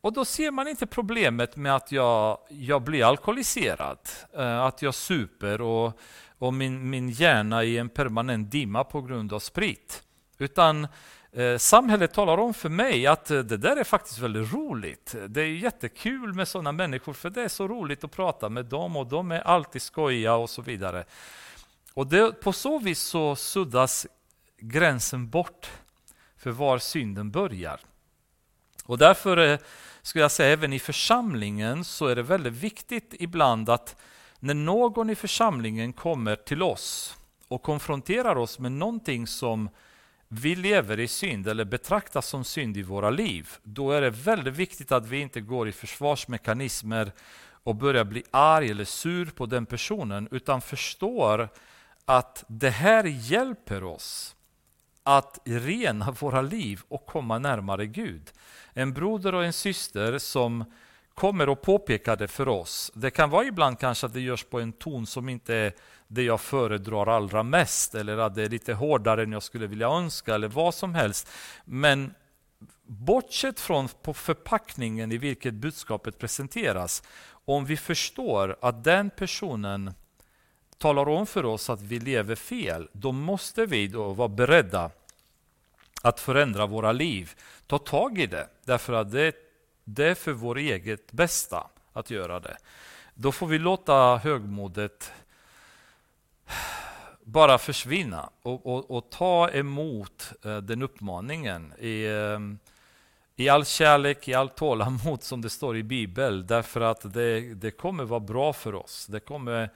[0.01, 3.99] och då ser man inte problemet med att jag, jag blir alkoholiserad,
[4.37, 6.01] eh, att jag super och,
[6.39, 10.03] och min, min hjärna är i en permanent dimma på grund av sprit.
[10.39, 10.89] Utan
[11.33, 15.15] Eh, samhället talar om för mig att eh, det där är faktiskt väldigt roligt.
[15.29, 18.97] Det är jättekul med sådana människor för det är så roligt att prata med dem
[18.97, 21.05] och de är alltid skojiga och så vidare.
[21.95, 24.07] Och det, på så vis så suddas
[24.59, 25.71] gränsen bort
[26.37, 27.81] för var synden börjar.
[28.85, 29.59] Och därför eh,
[30.03, 33.97] skulle jag säga även i församlingen så är det väldigt viktigt ibland att
[34.39, 37.17] när någon i församlingen kommer till oss
[37.49, 39.69] och konfronterar oss med någonting som
[40.33, 44.55] vi lever i synd eller betraktas som synd i våra liv, då är det väldigt
[44.55, 47.13] viktigt att vi inte går i försvarsmekanismer
[47.63, 51.49] och börjar bli arg eller sur på den personen, utan förstår
[52.05, 54.37] att det här hjälper oss
[55.03, 58.33] att rena våra liv och komma närmare Gud.
[58.73, 60.65] En broder och en syster som
[61.21, 62.91] kommer och påpekar det för oss.
[62.95, 65.73] Det kan vara ibland kanske att det görs på en ton som inte är
[66.09, 69.87] det jag föredrar allra mest eller att det är lite hårdare än jag skulle vilja
[69.87, 71.29] önska eller vad som helst.
[71.65, 72.15] Men
[72.83, 77.03] bortsett från på förpackningen i vilket budskapet presenteras,
[77.45, 79.95] om vi förstår att den personen
[80.79, 84.91] talar om för oss att vi lever fel, då måste vi då vara beredda
[86.03, 87.31] att förändra våra liv.
[87.67, 89.50] Ta tag i det, därför att det,
[89.95, 92.57] det är för vår eget bästa att göra det.
[93.15, 95.13] Då får vi låta högmodet
[97.25, 102.41] bara försvinna och, och, och ta emot eh, den uppmaningen i, eh,
[103.37, 106.47] i all kärlek, i all tålamod som det står i Bibeln.
[106.47, 109.07] Därför att det, det kommer vara bra för oss.
[109.07, 109.71] Det kommer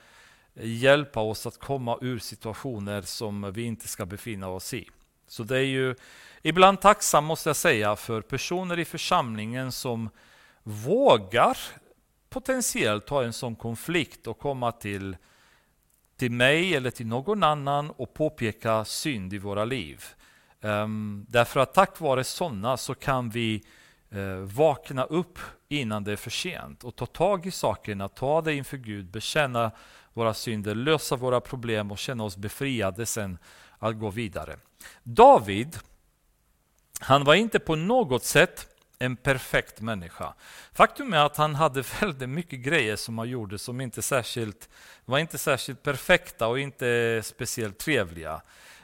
[0.55, 4.88] hjälpa oss att komma ur situationer som vi inte ska befinna oss i.
[5.35, 5.94] Så det är ju
[6.42, 10.11] ibland tacksam måste jag säga för personer i församlingen som
[10.62, 11.59] vågar
[12.29, 15.16] potentiellt ha en sån konflikt och komma till,
[16.16, 20.05] till mig eller till någon annan och påpeka synd i våra liv.
[20.61, 23.64] Um, därför att tack vare sådana så kan vi
[24.14, 28.55] uh, vakna upp innan det är för sent och ta tag i sakerna, ta det
[28.55, 29.70] inför Gud, bekänna
[30.12, 33.38] våra synder, lösa våra problem och känna oss befriade sen
[33.88, 34.57] att gå vidare.
[35.03, 35.79] David,
[37.01, 38.68] han var inte på något sätt
[38.99, 40.35] en perfekt människa.
[40.73, 44.68] Faktum är att han hade väldigt mycket grejer som han gjorde som inte särskilt,
[45.05, 48.40] var inte särskilt perfekta och inte speciellt trevliga.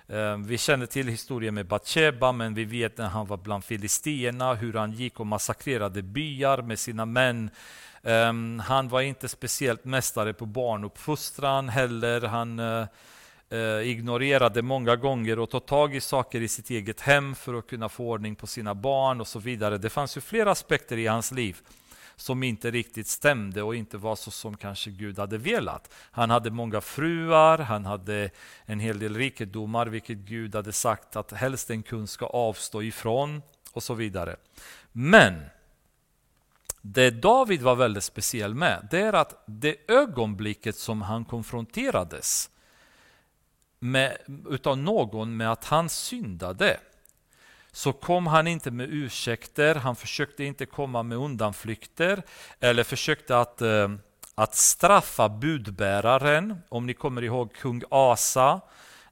[0.09, 4.55] Eh, vi känner till historien med Batsheba, men vi vet när han var bland filistierna,
[4.55, 7.51] hur han gick och massakrerade byar med sina män.
[8.03, 12.21] Ehm, han var inte speciellt mästare på barnuppfostran heller.
[12.21, 12.87] Han eh,
[13.51, 17.67] eh, ignorerade många gånger och tog tag i saker i sitt eget hem för att
[17.67, 19.79] kunna få ordning på sina barn och så vidare.
[19.79, 21.57] Det fanns ju flera aspekter i hans liv
[22.17, 25.95] som inte riktigt stämde och inte var så som kanske Gud hade velat.
[26.11, 28.31] Han hade många fruar, han hade
[28.65, 33.43] en hel del rikedomar, vilket Gud hade sagt att helst en kund ska avstå ifrån
[33.73, 34.37] och så vidare.
[34.93, 35.43] Men
[36.83, 42.51] det David var väldigt speciell med, det är att det ögonblicket som han konfronterades
[43.81, 44.17] med,
[44.51, 46.81] utav någon med att han syndade
[47.73, 52.23] så kom han inte med ursäkter, han försökte inte komma med undanflykter
[52.61, 53.89] eller försökte att, eh,
[54.35, 56.63] att straffa budbäraren.
[56.69, 58.61] Om ni kommer ihåg kung Asa,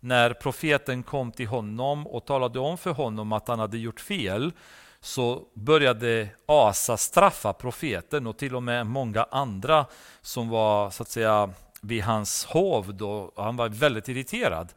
[0.01, 4.53] när profeten kom till honom och talade om för honom att han hade gjort fel,
[5.01, 9.87] så började Asa straffa profeten och till och med många andra
[10.23, 11.51] som var så att säga
[11.81, 12.95] vid hans hov.
[12.95, 14.73] Då, han var väldigt irriterad.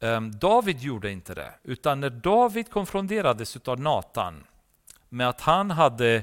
[0.00, 4.44] Ehm, David gjorde inte det, utan när David konfronterades av Natan
[5.08, 6.22] med att han hade,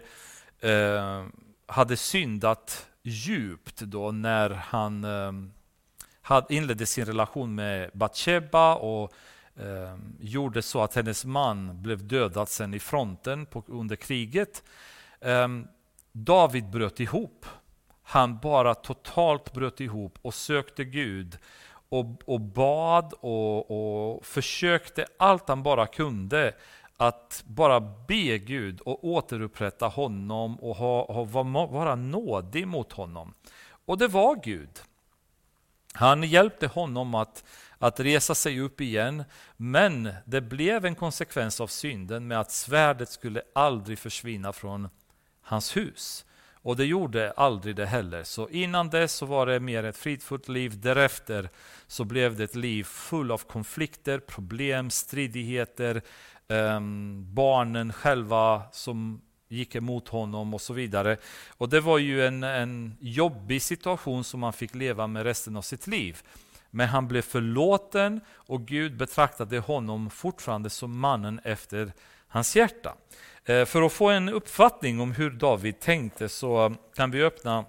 [0.60, 1.26] eh,
[1.66, 9.14] hade syndat djupt då när han eh, inledde sin relation med Batsheba och
[9.56, 14.64] eh, gjorde så att hennes man blev dödad sen i fronten på, under kriget.
[15.22, 15.48] Eh,
[16.12, 17.46] David bröt ihop.
[18.08, 21.38] Han bara totalt bröt ihop och sökte Gud
[21.90, 23.72] och, och bad och,
[24.16, 26.54] och försökte allt han bara kunde
[26.98, 31.24] att bara be Gud och återupprätta honom och ha, ha,
[31.66, 33.34] vara nådig mot honom.
[33.86, 34.70] Och det var Gud.
[35.94, 37.44] Han hjälpte honom att,
[37.78, 39.24] att resa sig upp igen,
[39.58, 44.90] men det blev en konsekvens av synden med att svärdet skulle aldrig försvinna från
[45.42, 46.25] hans hus.
[46.66, 48.24] Och det gjorde aldrig det heller.
[48.24, 50.82] Så innan dess så var det mer ett fridfullt liv.
[50.82, 51.50] Därefter
[51.88, 56.02] så blev det ett liv full av konflikter, problem, stridigheter,
[56.48, 61.18] um, barnen själva som gick emot honom och så vidare.
[61.58, 65.62] Och det var ju en, en jobbig situation som han fick leva med resten av
[65.62, 66.22] sitt liv.
[66.72, 71.94] Men han blev förlåten och Gud betraktade honom fortfarande som mannen efter
[72.28, 72.96] hans hjärta.
[73.48, 77.66] Eh, för att få en uppfattning om hur David tänkte så kan vi öppna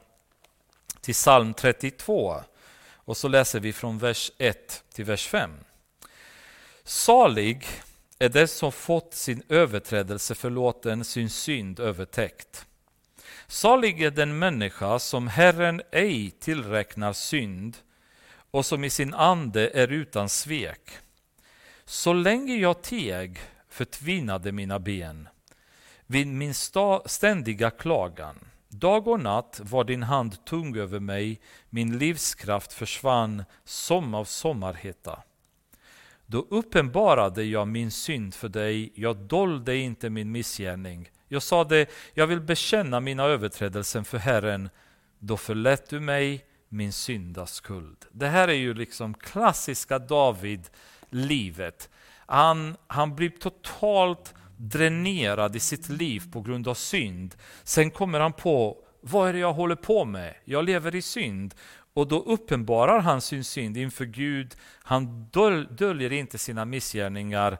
[1.00, 2.36] till psalm 32
[2.94, 5.50] och så läser vi från vers 1 till vers 5.
[6.84, 7.66] Salig
[8.18, 12.66] är den som fått sin överträdelse förlåten, sin synd övertäckt.
[13.46, 17.76] Salig är den människa som Herren ej tillräknar synd
[18.50, 20.90] och som i sin ande är utan svek.
[21.84, 25.28] Så länge jag teg förtvinade mina ben
[26.06, 26.54] vid min
[27.06, 28.36] ständiga klagan.
[28.68, 31.40] Dag och natt var din hand tung över mig,
[31.70, 35.22] min livskraft försvann som av sommarhetta.
[36.26, 41.10] Då uppenbarade jag min synd för dig, jag dolde inte min missgärning.
[41.28, 44.68] Jag sade, jag vill bekänna mina överträdelser för Herren.
[45.18, 48.06] Då förlät du mig min syndaskuld.
[48.12, 51.90] Det här är ju liksom klassiska David-livet.
[52.26, 57.34] Han, han blir totalt dränerad i sitt liv på grund av synd.
[57.64, 60.34] Sen kommer han på, vad är det jag håller på med?
[60.44, 61.54] Jag lever i synd.
[61.94, 64.54] Och då uppenbarar han sin synd inför Gud.
[64.82, 67.58] Han döl, döljer inte sina missgärningar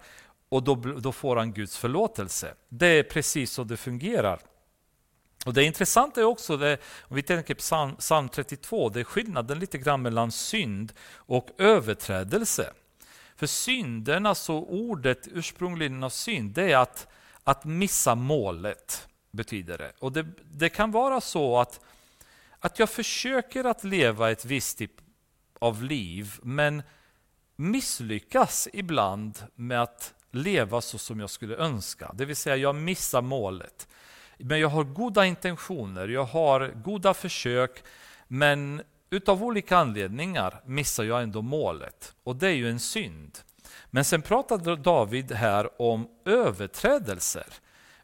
[0.49, 2.55] och då, då får han Guds förlåtelse.
[2.69, 4.41] Det är precis så det fungerar.
[5.47, 9.05] Och Det intressanta är också, det, om vi tänker på psalm, psalm 32, det är
[9.05, 12.73] skillnaden lite grann mellan synd och överträdelse.
[13.37, 17.09] För synden, alltså ordet ursprungligen av synd, det är att,
[17.45, 19.09] att missa målet.
[19.31, 19.93] betyder det.
[19.99, 21.81] Och det, det kan vara så att,
[22.59, 24.93] att jag försöker att leva ett visst typ
[25.59, 26.83] av liv, men
[27.57, 32.11] misslyckas ibland med att leva så som jag skulle önska.
[32.15, 33.89] Det vill säga, jag missar målet.
[34.39, 37.83] Men jag har goda intentioner, jag har goda försök,
[38.29, 42.15] men utav olika anledningar missar jag ändå målet.
[42.25, 43.39] Och det är ju en synd.
[43.91, 47.47] Men sen pratar David här om överträdelser.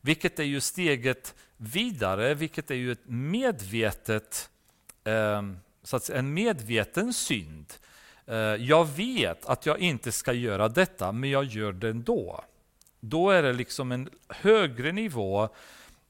[0.00, 4.50] Vilket är ju steget vidare, vilket är ju ett medvetet,
[5.04, 7.72] ehm, så att säga, en medveten synd.
[8.26, 12.44] Eh, jag vet att jag inte ska göra detta, men jag gör det ändå.
[13.00, 15.48] Då är det liksom en högre nivå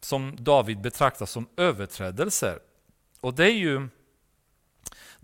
[0.00, 2.58] som David betraktar som överträdelser.
[3.20, 3.88] Och det är ju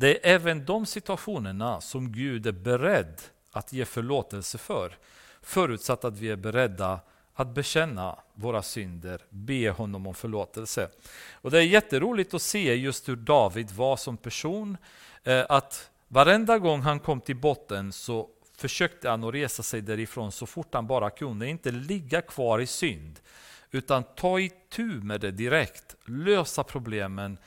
[0.00, 3.20] det är även de situationerna som Gud är beredd
[3.52, 4.96] att ge förlåtelse för.
[5.42, 7.00] Förutsatt att vi är beredda
[7.34, 10.88] att bekänna våra synder, be honom om förlåtelse.
[11.32, 14.76] Och Det är jätteroligt att se just hur David var som person.
[15.24, 20.32] Eh, att varenda gång han kom till botten så försökte han att resa sig därifrån
[20.32, 21.48] så fort han bara kunde.
[21.48, 23.20] Inte ligga kvar i synd,
[23.70, 25.96] utan ta itu med det direkt.
[26.04, 27.38] Lösa problemen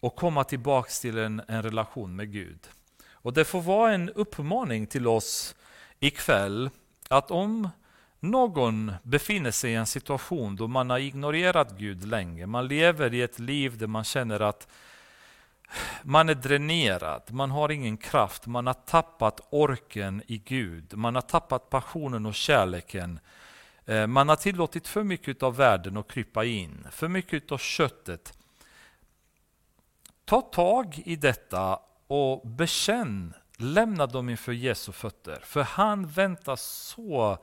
[0.00, 2.68] och komma tillbaks till en, en relation med Gud.
[3.12, 5.54] Och Det får vara en uppmaning till oss
[6.00, 6.70] ikväll
[7.08, 7.68] att om
[8.20, 13.22] någon befinner sig i en situation då man har ignorerat Gud länge, man lever i
[13.22, 14.68] ett liv där man känner att
[16.02, 21.22] man är dränerad, man har ingen kraft, man har tappat orken i Gud, man har
[21.22, 23.20] tappat passionen och kärleken.
[23.86, 28.39] Eh, man har tillåtit för mycket av världen att krypa in, för mycket av köttet.
[30.30, 35.40] Ta tag i detta och bekänn, lämna dem inför Jesu fötter.
[35.44, 37.38] För han väntar så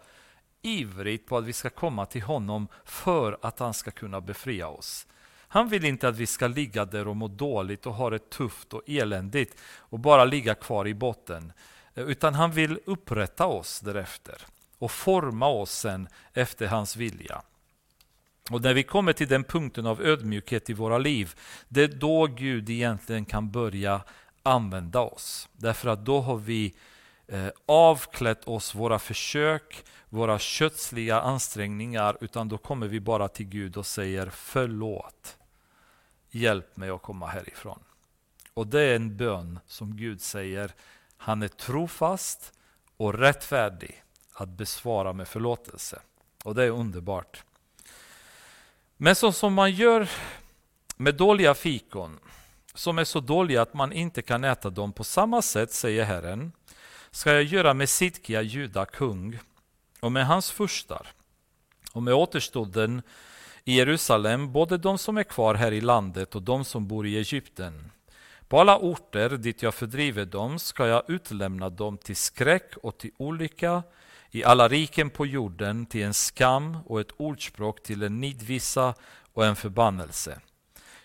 [0.62, 5.08] ivrigt på att vi ska komma till honom för att han ska kunna befria oss.
[5.48, 8.74] Han vill inte att vi ska ligga där och må dåligt och ha det tufft
[8.74, 11.54] och eländigt och bara ligga kvar i botten.
[11.96, 14.42] Utan han vill upprätta oss därefter
[14.78, 17.42] och forma oss sen efter hans vilja.
[18.52, 21.36] Och när vi kommer till den punkten av ödmjukhet i våra liv,
[21.70, 24.02] det är då Gud egentligen kan börja
[24.44, 25.50] använda oss.
[25.54, 26.76] Därför att då har vi
[27.28, 33.78] eh, avklätt oss våra försök, våra kötsliga ansträngningar, utan då kommer vi bara till Gud
[33.78, 35.38] och säger förlåt.
[36.30, 37.80] Hjälp mig att komma härifrån.
[38.54, 40.72] Och det är en bön som Gud säger,
[41.18, 42.54] han är trofast
[42.98, 46.00] och rättfärdig att besvara med förlåtelse.
[46.44, 47.44] Och det är underbart.
[48.98, 50.10] Men så som man gör
[50.98, 52.20] med dåliga fikon,
[52.74, 56.52] som är så dåliga att man inte kan äta dem på samma sätt, säger Herren,
[57.12, 59.40] ska jag göra med Sidkia, juda kung,
[60.00, 61.08] och med hans furstar,
[61.94, 63.02] och med återstoden
[63.64, 67.18] i Jerusalem, både de som är kvar här i landet och de som bor i
[67.18, 67.92] Egypten.
[68.48, 73.12] På alla orter dit jag fördriver dem ska jag utlämna dem till skräck och till
[73.18, 73.84] olycka,
[74.32, 78.94] i alla riken på jorden till en skam och ett ordspråk till en nidvisa
[79.34, 80.40] och en förbannelse.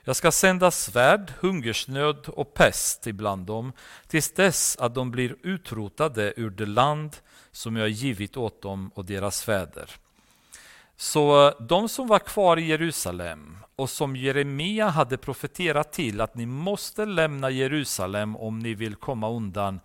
[0.04, 3.72] Jag ska sända svärd, hungersnöd och pest ibland dem
[4.06, 7.16] tills dess att de blir utrotade ur det land
[7.52, 9.90] som jag givit åt dem och deras fäder.
[10.96, 16.34] Så eh, de som var kvar i Jerusalem och som Jeremia hade profeterat till att
[16.34, 19.80] ni måste lämna Jerusalem om ni vill komma undan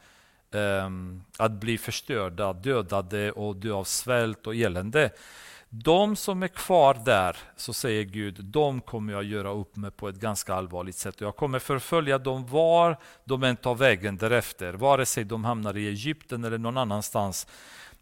[0.51, 5.11] um, att bli förstörda, dödade och dö av svält och elände.
[5.69, 10.09] De som är kvar där, så säger Gud, de kommer jag göra upp med på
[10.09, 11.21] ett ganska allvarligt sätt.
[11.21, 15.87] Jag kommer förfölja dem var de än tar vägen därefter, vare sig de hamnar i
[15.87, 17.47] Egypten eller någon annanstans.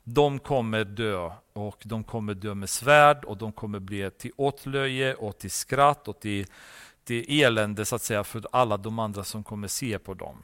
[0.03, 5.13] De kommer dö och de kommer dö med svärd och de kommer bli till åtlöje
[5.13, 6.45] och till skratt och till,
[7.03, 10.37] till elände så att säga för alla de andra som kommer se på dem.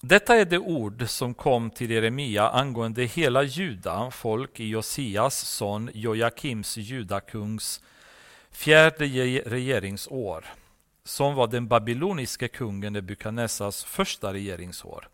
[0.00, 5.90] Detta är det ord som kom till Jeremia angående hela Juda, folk i Josias son
[5.94, 7.82] Jojakims judakungs
[8.50, 9.04] fjärde
[9.46, 10.44] regeringsår,
[11.04, 15.08] som var den babyloniske kungen Nebukadnessars första regeringsår.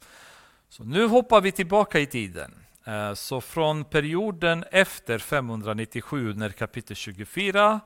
[0.69, 2.55] Så nu hoppar vi tillbaka i tiden.
[2.85, 7.81] Eh, så från perioden efter 597 när kapitel 24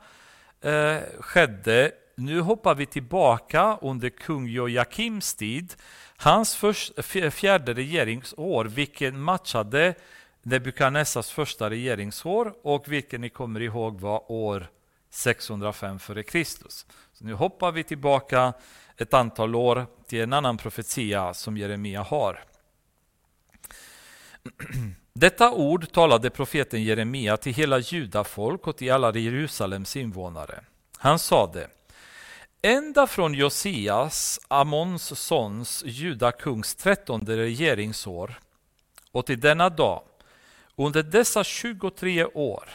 [0.60, 5.74] eh, skedde, nu hoppar vi tillbaka under kung Jojakims tid
[6.20, 9.94] Hans först, fjärde regeringsår, vilken matchade
[10.42, 14.66] Nebukadnessars första regeringsår och vilken ni kommer ihåg var år
[15.10, 16.44] 605 f.Kr.
[17.12, 18.52] Så nu hoppar vi tillbaka
[18.96, 22.44] ett antal år till en annan profetia som Jeremia har.
[25.12, 30.60] Detta ord talade profeten Jeremia till hela judafolk och till alla Jerusalems invånare.
[30.98, 31.68] Han sade
[32.68, 38.40] Ända från Josias, Amons sons, judakungs trettonde regeringsår
[39.12, 40.02] och till denna dag,
[40.76, 42.68] under dessa 23 år,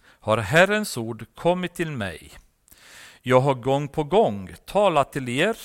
[0.00, 2.30] har Herrens ord kommit till mig.
[3.22, 5.56] Jag har gång på gång talat till er,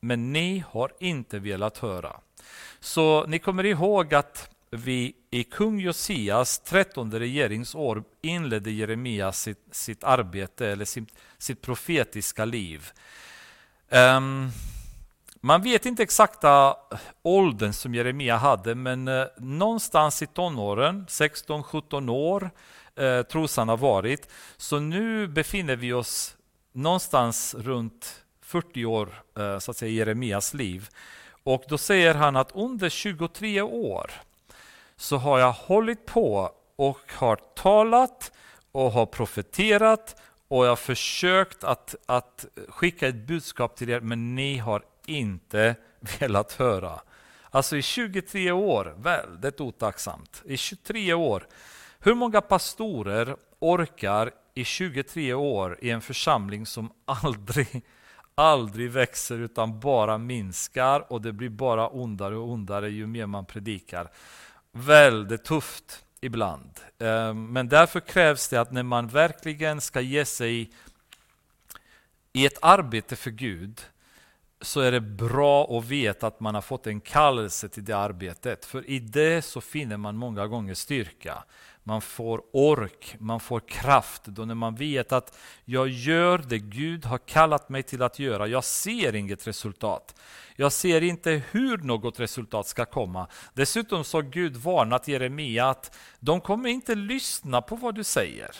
[0.00, 2.20] men ni har inte velat höra.
[2.80, 10.04] Så ni kommer ihåg att vi i kung Josias trettonde regeringsår inledde Jeremia sitt, sitt
[10.04, 11.08] arbete eller sitt,
[11.38, 12.90] sitt profetiska liv.
[13.90, 14.50] Um,
[15.40, 16.76] man vet inte exakta
[17.22, 22.50] åldern som Jeremia hade, men eh, någonstans i tonåren, 16-17 år,
[22.96, 24.28] eh, tros han ha varit.
[24.56, 26.36] Så nu befinner vi oss
[26.72, 30.88] någonstans runt 40 år, eh, så att säga, i Jeremias liv.
[31.44, 34.10] Och då säger han att under 23 år
[35.02, 38.32] så har jag hållit på och har talat
[38.72, 44.34] och har profeterat och jag har försökt att, att skicka ett budskap till er, men
[44.34, 45.76] ni har inte
[46.20, 47.00] velat höra.
[47.50, 50.42] Alltså i 23 år, väldigt otacksamt.
[50.44, 51.46] I 23 år.
[51.98, 57.84] Hur många pastorer orkar i 23 år i en församling som aldrig,
[58.34, 63.46] aldrig växer utan bara minskar och det blir bara ondare och ondare ju mer man
[63.46, 64.10] predikar
[64.72, 66.80] väldigt tufft ibland.
[66.98, 70.70] Ehm, men därför krävs det att när man verkligen ska ge sig
[72.32, 73.80] i ett arbete för Gud
[74.60, 78.64] så är det bra att veta att man har fått en kallelse till det arbetet.
[78.64, 81.44] För i det så finner man många gånger styrka
[81.84, 84.24] man får ork, man får kraft.
[84.24, 88.46] Då när man vet att jag gör det Gud har kallat mig till att göra.
[88.46, 90.14] Jag ser inget resultat.
[90.56, 93.26] Jag ser inte hur något resultat ska komma.
[93.54, 98.50] Dessutom så har Gud varnat Jeremia att de kommer inte lyssna på vad du säger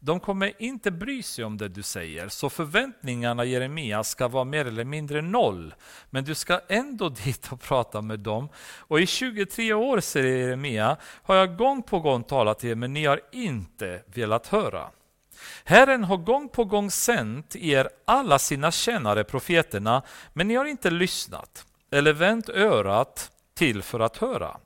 [0.00, 4.64] de kommer inte bry sig om det du säger, så förväntningarna Jeremia ska vara mer
[4.64, 5.74] eller mindre noll.
[6.10, 8.48] Men du ska ändå dit och prata med dem.
[8.78, 12.92] Och i 23 år, säger Jeremia, har jag gång på gång talat till er, men
[12.92, 14.90] ni har inte velat höra.
[15.64, 20.90] Herren har gång på gång sänt er alla sina tjänare, profeterna, men ni har inte
[20.90, 24.56] lyssnat eller vänt örat till för att höra.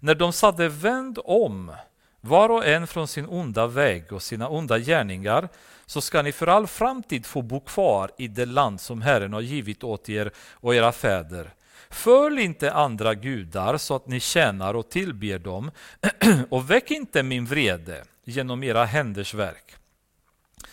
[0.00, 1.72] När de sade vänd om,
[2.20, 5.48] var och en från sin onda väg och sina onda gärningar,
[5.86, 9.40] så ska ni för all framtid få bo kvar i det land som Herren har
[9.40, 11.50] givit åt er och era fäder.
[11.90, 15.70] Följ inte andra gudar så att ni tjänar och tillber dem
[16.50, 19.76] och väck inte min vrede genom era händers verk.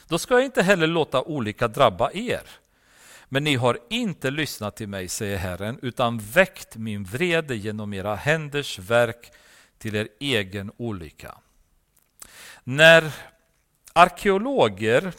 [0.07, 2.43] Då ska jag inte heller låta olika drabba er.
[3.29, 8.15] Men ni har inte lyssnat till mig, säger Herren, utan väckt min vrede genom era
[8.15, 9.31] händers verk
[9.77, 11.37] till er egen olycka.
[12.63, 13.11] När
[13.93, 15.13] arkeologer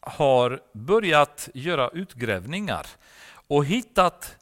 [0.00, 2.86] har börjat göra utgrävningar
[3.48, 4.36] och hittat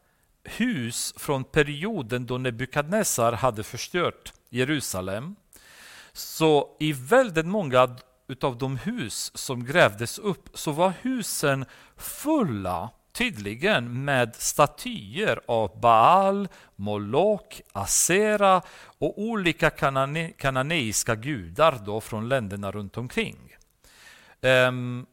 [0.45, 5.37] hus från perioden då Nebukadnessar hade förstört Jerusalem,
[6.13, 7.97] så i väldigt många
[8.29, 11.65] utav de hus som grävdes upp så var husen
[11.97, 18.63] fulla tydligen med statyer av Baal, Molok, Asera
[18.99, 23.57] och olika kanane kananeiska gudar då från länderna runt omkring.
[24.41, 25.07] Ehm, um,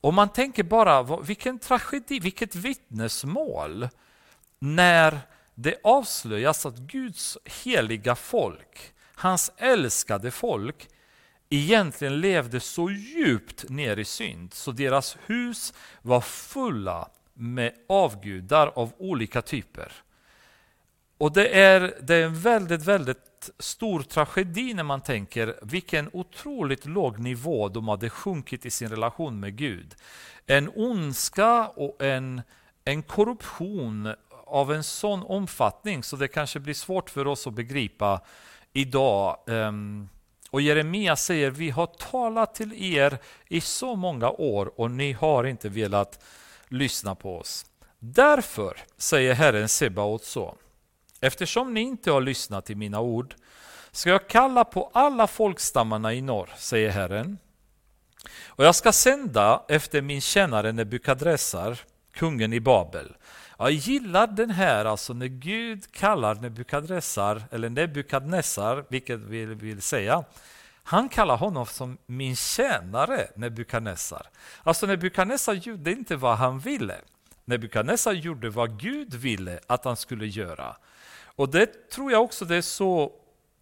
[0.00, 3.88] och man tänker bara, vilken tragedi, vilket vittnesmål
[4.58, 5.18] när
[5.54, 10.88] det avslöjas att Guds heliga folk, hans älskade folk,
[11.50, 18.92] egentligen levde så djupt ner i synd så deras hus var fulla med avgudar av
[18.98, 19.92] olika typer.
[21.18, 26.86] Och det är, det är en väldigt, väldigt stor tragedi när man tänker vilken otroligt
[26.86, 29.94] låg nivå de hade sjunkit i sin relation med Gud.
[30.46, 32.42] En ondska och en,
[32.84, 34.14] en korruption
[34.46, 38.20] av en sån omfattning så det kanske blir svårt för oss att begripa
[38.72, 39.38] idag.
[39.48, 40.08] Ehm,
[40.50, 43.18] och Jeremia säger, vi har talat till er
[43.48, 46.24] i så många år och ni har inte velat
[46.68, 47.66] lyssna på oss.
[47.98, 50.56] Därför säger Herren Sebaot så.
[51.20, 53.34] Eftersom ni inte har lyssnat till mina ord
[53.92, 57.38] ska jag kalla på alla folkstammarna i norr, säger Herren.
[58.46, 61.78] Och jag ska sända efter min tjänare Nebukadressar,
[62.12, 63.16] kungen i Babel.
[63.58, 70.24] Jag gillar den här, alltså när Gud kallar Nebukadressar, eller Nebukadnessar, vilket vi vill säga,
[70.88, 74.26] han kallar honom som min tjänare Nebukadnessar.
[74.62, 76.96] Alltså Nebukadnessar gjorde inte vad han ville.
[77.44, 80.76] Nebukadnessar gjorde vad Gud ville att han skulle göra.
[81.24, 83.12] Och det tror jag också det är så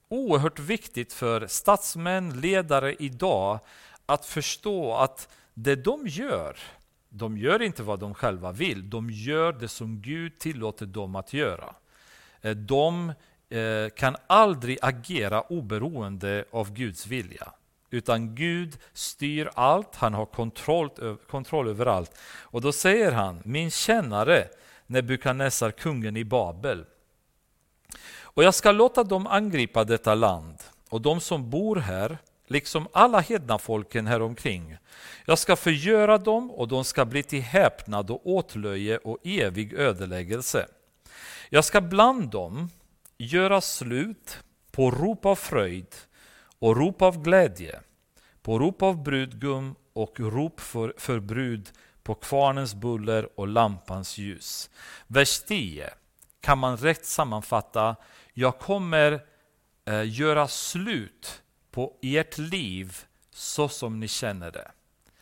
[0.09, 3.59] oerhört viktigt för statsmän, ledare idag
[4.07, 6.57] att förstå att det de gör,
[7.09, 11.33] de gör inte vad de själva vill, de gör det som Gud tillåter dem att
[11.33, 11.75] göra.
[12.41, 13.13] Eh, de
[13.51, 17.53] Eh, kan aldrig agera oberoende av Guds vilja.
[17.91, 20.91] Utan Gud styr allt, han har kontroll,
[21.31, 22.19] kontroll över allt.
[22.23, 24.49] Och då säger han, min tjänare
[24.87, 26.85] Nebukadnessar, kungen i Babel.
[28.23, 30.57] Och jag ska låta dem angripa detta land
[30.89, 34.77] och de som bor här, liksom alla hedna folken här omkring.
[35.27, 40.67] Jag ska förgöra dem och de ska bli till häpnad och åtlöje och evig ödeläggelse.
[41.51, 42.71] Jag ska bland dem
[43.19, 44.39] göra slut
[44.71, 45.95] på rop av fröjd
[46.59, 47.81] och rop av glädje,
[48.43, 51.71] på rop av brudgum och rop för, för brud
[52.03, 54.71] på kvarnens buller och lampans ljus.
[55.07, 55.91] Vers 10
[56.41, 57.97] kan man rätt sammanfatta,
[58.33, 59.21] jag kommer
[59.85, 62.97] eh, göra slut på ert liv
[63.31, 64.71] så som ni känner det.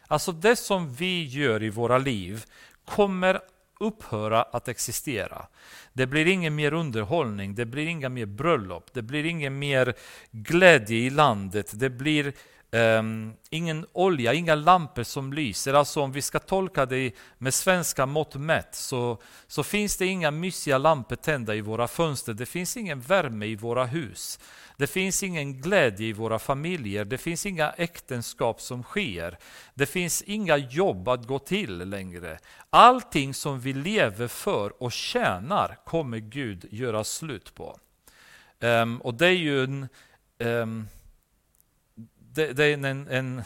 [0.06, 2.44] Alltså det som vi gör i våra liv
[2.84, 3.40] kommer
[3.82, 5.46] upphöra att existera.
[5.92, 9.94] Det blir ingen mer underhållning, det blir inga mer bröllop, det blir ingen mer
[10.30, 12.32] glädje i landet, det blir
[12.72, 15.74] um, ingen olja, inga lampor som lyser.
[15.74, 20.30] Alltså om vi ska tolka det med svenska mått mätt så, så finns det inga
[20.30, 24.38] mysiga lampor tända i våra fönster, det finns ingen värme i våra hus.
[24.76, 29.38] Det finns ingen glädje i våra familjer, det finns inga äktenskap som sker.
[29.74, 32.38] Det finns inga jobb att gå till längre.
[32.70, 37.78] Allting som vi lever för och tjänar kommer Gud göra slut på.
[38.60, 39.88] Um, och det är ju en,
[40.38, 40.88] um,
[42.34, 43.42] det, det, är en, en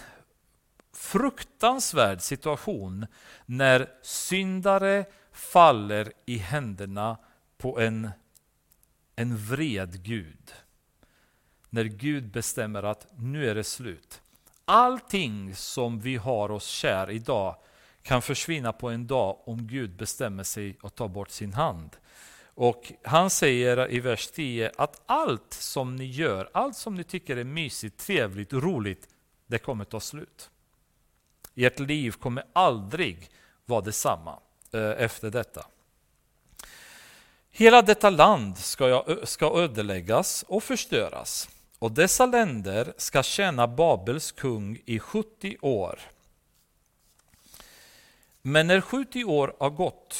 [0.93, 3.07] fruktansvärd situation
[3.47, 7.19] när syndare faller i händerna
[7.59, 8.11] på en,
[9.17, 10.53] en vred Gud
[11.71, 14.21] när Gud bestämmer att nu är det slut.
[14.65, 17.57] allting som vi har oss kär idag
[18.03, 21.97] kan försvinna på en dag om Gud bestämmer sig att ta bort sin hand.
[22.57, 27.37] Och han säger i vers 10 att allt som ni gör, allt som ni tycker
[27.37, 29.09] är mysigt, trevligt, roligt,
[29.47, 30.51] det kommer ta slut.
[31.55, 33.31] Ert liv kommer aldrig
[33.65, 34.39] vara detsamma
[34.73, 35.67] eh, efter detta.
[37.51, 41.49] Hela detta land ska, jag, ska ödeläggas och förstöras
[41.79, 46.01] och dessa länder ska tjäna Babels kung i 70 år.
[48.43, 50.17] Men när 70 år har gått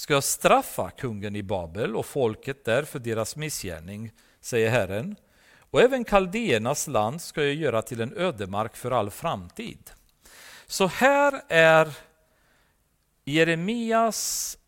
[0.00, 5.16] ska jag straffa kungen i Babel och folket där för deras missgärning, säger Herren.
[5.70, 9.90] Och även kaldéernas land ska jag göra till en ödemark för all framtid.
[10.66, 11.94] Så här är
[13.24, 14.58] Jeremias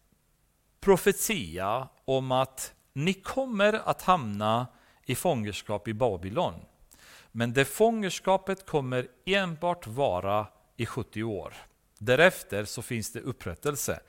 [0.81, 4.67] profetia om att ni kommer att hamna
[5.05, 6.55] i fångenskap i Babylon.
[7.31, 11.55] Men det fångenskapet kommer enbart vara i 70 år.
[11.99, 14.01] Därefter så finns det upprättelse.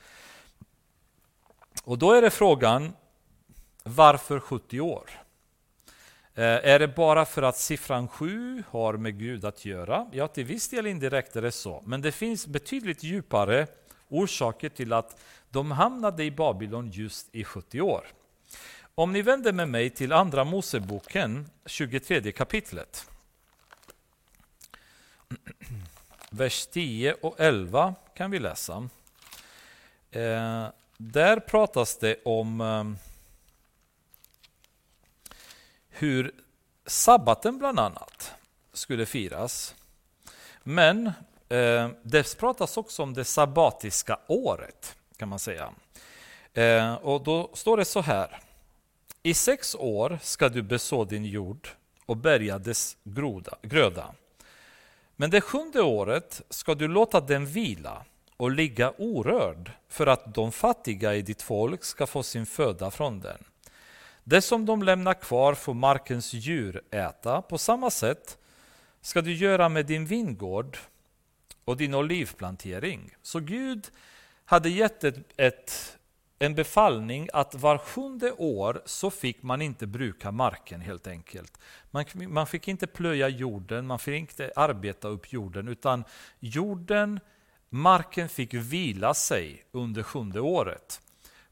[1.84, 2.94] Och då är det frågan,
[3.84, 5.10] varför 70 år?
[6.36, 10.08] Eh, är det bara för att siffran 7 har med Gud att göra?
[10.12, 11.84] Ja, till viss del indirekt är det så.
[11.86, 13.68] Men det finns betydligt djupare
[14.10, 18.06] orsaker till att de hamnade i Babylon just i 70 år.
[18.96, 23.10] Om ni vänder med mig till Andra Moseboken, 23 kapitlet.
[26.30, 28.90] Vers 10 och 11 kan vi läsa.
[30.12, 30.68] Eh,
[31.12, 32.98] där pratas det om ehm,
[35.90, 36.32] hur
[36.86, 38.32] sabbaten bland annat
[38.74, 39.76] skulle firas.
[40.64, 41.08] Men
[41.50, 45.74] eh, det pratas också om det sabbatiska året, kan man säga.
[46.54, 48.40] Eh, och då står det så här.
[49.24, 51.68] I sex år ska du beså din jord
[52.06, 54.14] och bärga dess groda, gröda.
[55.16, 58.06] Men det sjunde året ska du låta den vila
[58.44, 63.20] och ligga orörd för att de fattiga i ditt folk ska få sin föda från
[63.20, 63.44] den.
[64.24, 67.42] Det som de lämnar kvar får markens djur äta.
[67.42, 68.38] På samma sätt
[69.02, 70.78] ska du göra med din vingård
[71.66, 73.16] och din olivplantering.
[73.22, 73.88] Så Gud
[74.46, 75.98] hade gett ett, ett,
[76.40, 81.60] en befallning att var sjunde år så fick man inte bruka marken helt enkelt.
[81.92, 86.04] Man, man fick inte plöja jorden, man fick inte arbeta upp jorden, utan
[86.40, 87.20] jorden,
[87.74, 91.02] marken fick vila sig under sjunde året.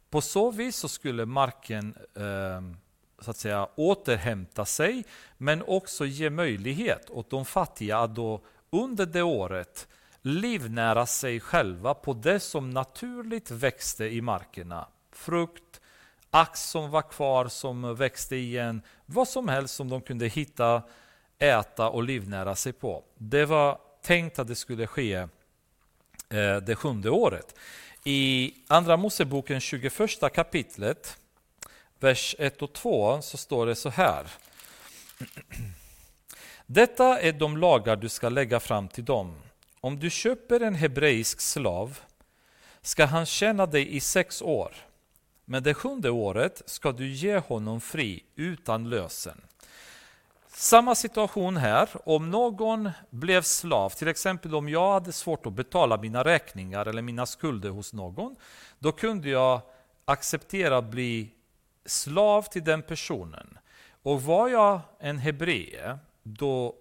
[0.09, 2.77] På så vis så skulle marken eh,
[3.21, 5.03] så att säga, återhämta sig,
[5.37, 9.87] men också ge möjlighet åt de fattiga att då under det året
[10.21, 14.87] livnära sig själva på det som naturligt växte i markerna.
[15.11, 15.81] Frukt,
[16.29, 20.81] ax som var kvar som växte igen, vad som helst som de kunde hitta,
[21.39, 23.03] äta och livnära sig på.
[23.17, 25.27] Det var tänkt att det skulle ske
[26.31, 27.55] Eh, det sjunde året.
[28.03, 31.17] I Andra Moseboken 21 kapitlet,
[31.99, 34.27] vers 1 och 2, så står det så här.
[36.65, 39.35] Detta är de lagar du ska lägga fram till dem.
[39.81, 41.99] Om du köper en hebreisk slav
[42.81, 44.75] ska han tjäna dig i sex år,
[45.45, 49.41] men det sjunde året ska du ge honom fri utan lösen.
[50.53, 51.89] Samma situation här.
[52.05, 57.01] Om någon blev slav, till exempel om jag hade svårt att betala mina räkningar eller
[57.01, 58.35] mina skulder hos någon,
[58.79, 59.61] då kunde jag
[60.05, 61.31] acceptera att bli
[61.85, 63.57] slav till den personen.
[64.03, 66.75] Och var jag en hebré, då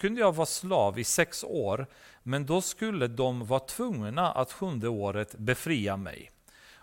[0.00, 1.86] kunde jag vara slav i sex år,
[2.22, 6.30] men då skulle de vara tvungna att sjunde året befria mig.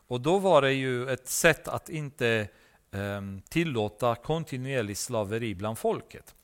[0.07, 2.47] Och då var det ju ett sätt att inte
[2.93, 6.35] Ehm, tillåta kontinuerlig slaveri bland folket.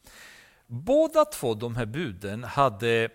[0.67, 3.09] Båda två de här buden hade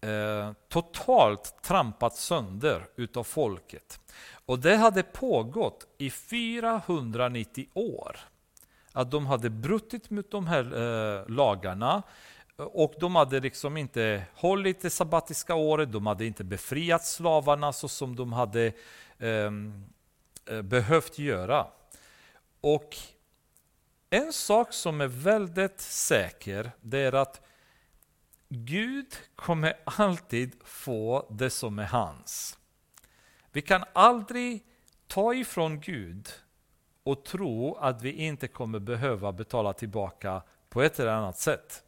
[0.00, 4.00] eh, totalt trampat sönder utav folket.
[4.46, 8.16] Och det hade pågått i 490 år.
[8.92, 12.02] Att de hade brutit mot de här eh, lagarna
[12.56, 17.88] och de hade liksom inte hållit det sabbatiska året, de hade inte befriat slavarna så
[17.88, 18.72] som de hade
[19.18, 19.84] ehm,
[20.50, 21.66] eh, behövt göra.
[22.66, 22.96] Och
[24.10, 27.40] en sak som är väldigt säker, det är att
[28.48, 32.58] Gud kommer alltid få det som är hans.
[33.52, 34.64] Vi kan aldrig
[35.06, 36.28] ta ifrån Gud
[37.02, 41.82] och tro att vi inte kommer behöva betala tillbaka på ett eller annat sätt.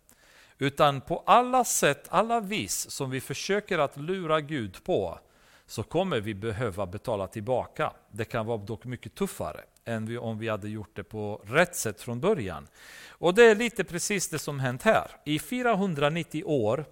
[0.59, 5.19] Utan på alla sätt, alla vis som vi försöker att lura Gud på
[5.67, 7.93] så kommer vi behöva betala tillbaka.
[8.11, 12.01] Det kan vara dock mycket tuffare än om vi hade gjort det på rätt sätt
[12.01, 12.69] från början.
[13.09, 15.11] Och det är lite precis det som hänt här.
[15.25, 16.85] I 490 år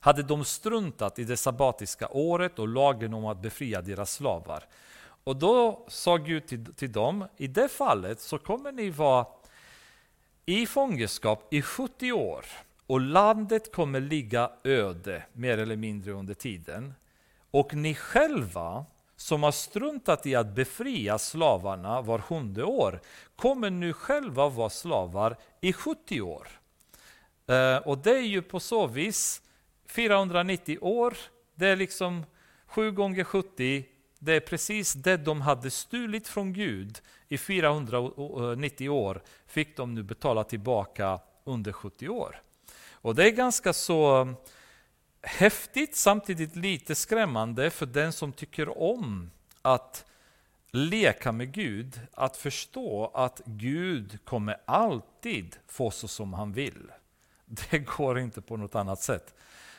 [0.00, 4.64] hade de struntat i det sabbatiska året och lagen om att befria deras slavar.
[5.24, 9.26] Och då sa Gud till, till dem, i det fallet så kommer ni vara
[10.46, 12.44] i fångenskap i 70 år
[12.86, 16.94] och landet kommer ligga öde mer eller mindre under tiden.
[17.54, 18.84] Och ni själva
[19.16, 23.00] som har struntat i att befria slavarna var sjunde år
[23.36, 26.48] kommer nu själva vara slavar i 70 år.
[27.46, 29.42] Eh, och det är ju på så vis
[29.88, 31.16] 490 år,
[31.54, 32.24] det är liksom
[32.66, 33.84] 7 gånger 70,
[34.18, 40.02] det är precis det de hade stulit från Gud i 490 år, fick de nu
[40.02, 42.42] betala tillbaka under 70 år.
[42.92, 44.34] Och det är ganska så
[45.24, 49.30] häftigt, samtidigt lite skrämmande för den som tycker om
[49.62, 50.04] att
[50.70, 56.92] leka med Gud, att förstå att Gud kommer alltid få så som han vill.
[57.46, 59.34] Det går inte på något annat sätt.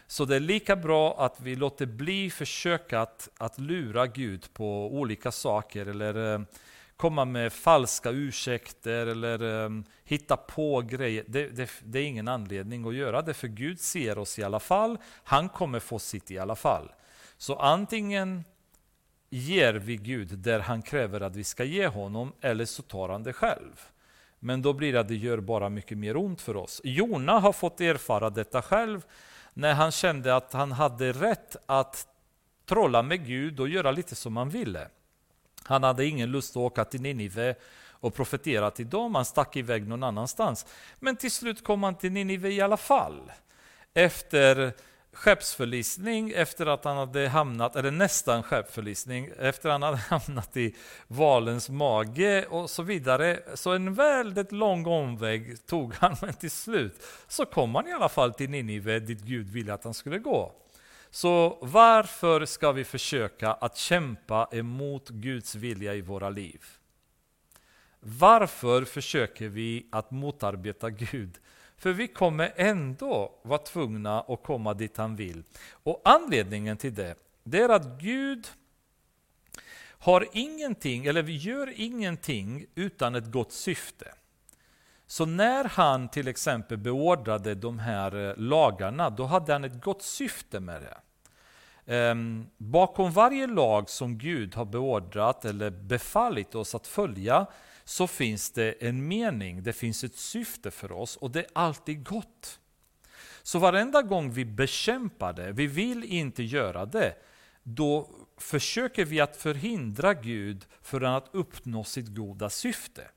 [0.08, 4.96] Så det är lika bra att vi låter bli försöka att, att lura Gud på
[4.96, 6.42] olika saker eller eh,
[6.98, 11.24] komma med falska ursäkter eller um, hitta på grejer.
[11.28, 14.60] Det, det, det, är ingen anledning att göra det, för Gud ser oss i alla
[14.60, 14.98] fall.
[15.24, 16.92] Han kommer få sitt i alla fall.
[17.38, 18.44] Så antingen
[19.30, 23.24] ger vi Gud där han kräver att vi ska ge honom, eller så tar han
[23.24, 23.82] det själv.
[24.40, 26.82] Men då blir det att det gör bara mycket mer ont för oss.
[26.84, 29.06] Jona har fått erfara detta själv
[29.54, 32.08] när han kände att han hade rätt att
[32.66, 34.88] trolla med Gud och göra lite som han ville.
[35.68, 37.56] Han hade ingen lust att åka till Ninive
[37.90, 40.66] och profetera till dem, han stack iväg någon annanstans.
[41.00, 43.32] Men till slut kom han till Ninive i alla fall.
[43.94, 44.74] Efter
[45.16, 50.76] skeppsförlisning, efter att han hade hamnat, eller nästan skeppsförlisning, efter att han hade hamnat i
[51.08, 53.40] valens mage och så vidare.
[53.54, 58.10] Så en väldigt lång omväg tog han, men till slut så kom han i alla
[58.10, 60.52] fall till Ninive dit Gud ville att han skulle gå.
[61.16, 66.64] Så varför ska vi försöka att kämpa emot Guds vilja i våra liv?
[68.00, 71.38] Varför försöker vi att motarbeta Gud?
[71.78, 75.44] För vi kommer ändå vara tvungna att komma dit han vill.
[75.72, 78.48] Och anledningen till det, det är att Gud
[79.88, 84.14] har ingenting, eller vi gör ingenting utan ett gott syfte.
[85.08, 90.02] Så när han till exempel beordrade de här eh, lagarna, då hade han ett gott
[90.02, 90.98] syfte med det.
[91.88, 97.46] Um, bakom varje lag som Gud har beordrat eller befallit oss att följa
[97.84, 102.08] så finns det en mening, det finns ett syfte för oss och det är alltid
[102.08, 102.60] gott.
[103.44, 107.16] Så varenda gång vi bekämpar det, vi vill inte göra det,
[107.64, 113.08] då försöker vi att förhindra Gud från att uppnå sitt goda syfte.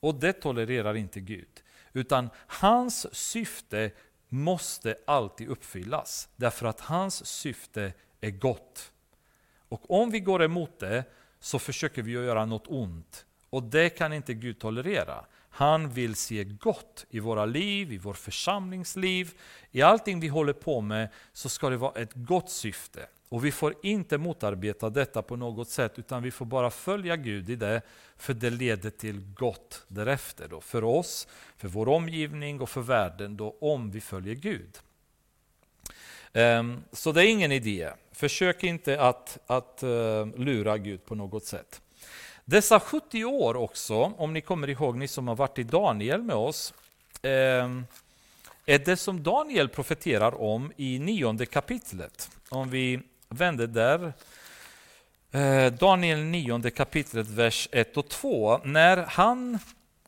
[0.00, 1.62] Och det tolererar inte Gud.
[1.92, 3.90] Utan hans syfte
[4.32, 6.28] måste alltid uppfyllas.
[6.36, 8.92] Därför att hans syfte är gott.
[9.68, 11.04] Och om vi går emot det
[11.40, 13.26] så försöker vi göra något ont.
[13.50, 15.24] Och det kan inte Gud tolerera.
[15.48, 19.34] Han vill se gott i våra liv, i vår församlingsliv.
[19.70, 23.06] I allting vi håller på med så ska det vara ett gott syfte.
[23.32, 27.50] Och vi får inte motarbeta detta på något sätt, utan vi får bara följa Gud
[27.50, 27.82] i det,
[28.16, 30.48] för det leder till gott därefter.
[30.48, 34.78] Då, för oss, för vår omgivning och för världen, då, om vi följer Gud.
[36.32, 37.90] Um, så det är ingen idé.
[38.12, 41.80] Försök inte att, att uh, lura Gud på något sätt.
[42.44, 46.36] Dessa 70 år också, om ni kommer ihåg, ni som har varit i Daniel med
[46.36, 46.74] oss,
[47.22, 47.86] um,
[48.66, 52.30] är det som Daniel profeterar om i nionde kapitlet.
[52.48, 53.00] Om vi
[53.32, 54.12] vänder där.
[55.32, 58.60] Eh, Daniel 9 kapitlet, vers 1 och 2.
[58.64, 59.58] När han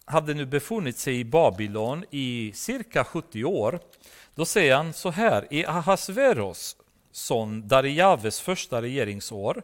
[0.04, 3.80] hade nu befunnit sig i Babylon i cirka 70 år,
[4.34, 6.76] då säger han så här, i Ahasveros
[7.12, 9.62] son Darijaves första regeringsår,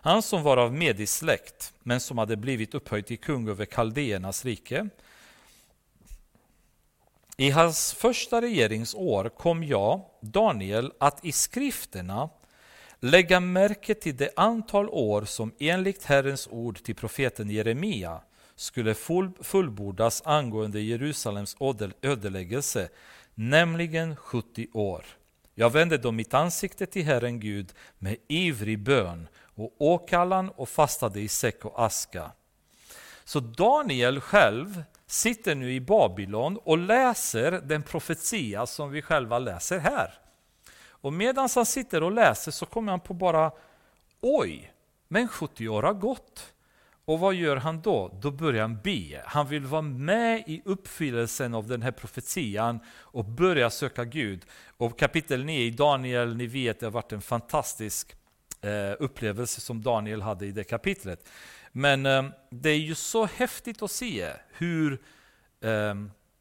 [0.00, 4.44] han som var av medisk släkt, men som hade blivit upphöjd till kung över kaldéernas
[4.44, 4.88] rike.
[7.36, 12.28] I hans första regeringsår kom jag, Daniel, att i skrifterna
[13.00, 18.20] lägga märke till det antal år som enligt Herrens ord till profeten Jeremia
[18.56, 18.94] skulle
[19.40, 21.56] fullbordas angående Jerusalems
[22.02, 22.88] ödeläggelse,
[23.34, 25.04] nämligen 70 år.
[25.54, 31.20] Jag vände då mitt ansikte till Herren Gud med ivrig bön och åkallan och fastade
[31.20, 32.30] i säck och aska.
[33.24, 39.78] Så Daniel själv sitter nu i Babylon och läser den profetia som vi själva läser
[39.78, 40.14] här.
[41.06, 43.52] Och medan han sitter och läser så kommer han på bara
[44.20, 44.72] Oj,
[45.08, 46.54] men 70 år har gått.
[47.04, 48.18] Och vad gör han då?
[48.22, 49.22] Då börjar han be.
[49.24, 54.44] Han vill vara med i uppfyllelsen av den här profetian och börja söka Gud.
[54.76, 58.16] Och kapitel 9 i Daniel, ni vet, det har varit en fantastisk
[58.60, 61.28] eh, upplevelse som Daniel hade i det kapitlet.
[61.72, 65.02] Men eh, det är ju så häftigt att se hur
[65.60, 65.94] eh,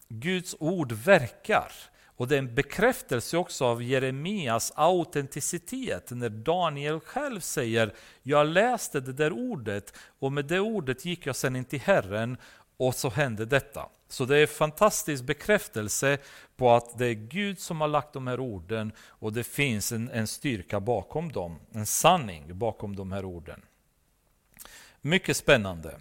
[0.10, 1.72] Guds ord verkar.
[2.18, 7.94] Och det är en bekräftelse också av Jeremias autenticitet när Daniel själv säger
[8.24, 12.38] Jag läste det där ordet och med det ordet gick jag sen in till Herren
[12.78, 13.90] och så hände detta.
[14.08, 16.18] Så det är en fantastisk bekräftelse
[16.56, 20.10] på att det är Gud som har lagt de här orden och det finns en,
[20.10, 23.62] en styrka bakom dem, en sanning bakom de här orden.
[25.02, 25.96] Mycket spännande.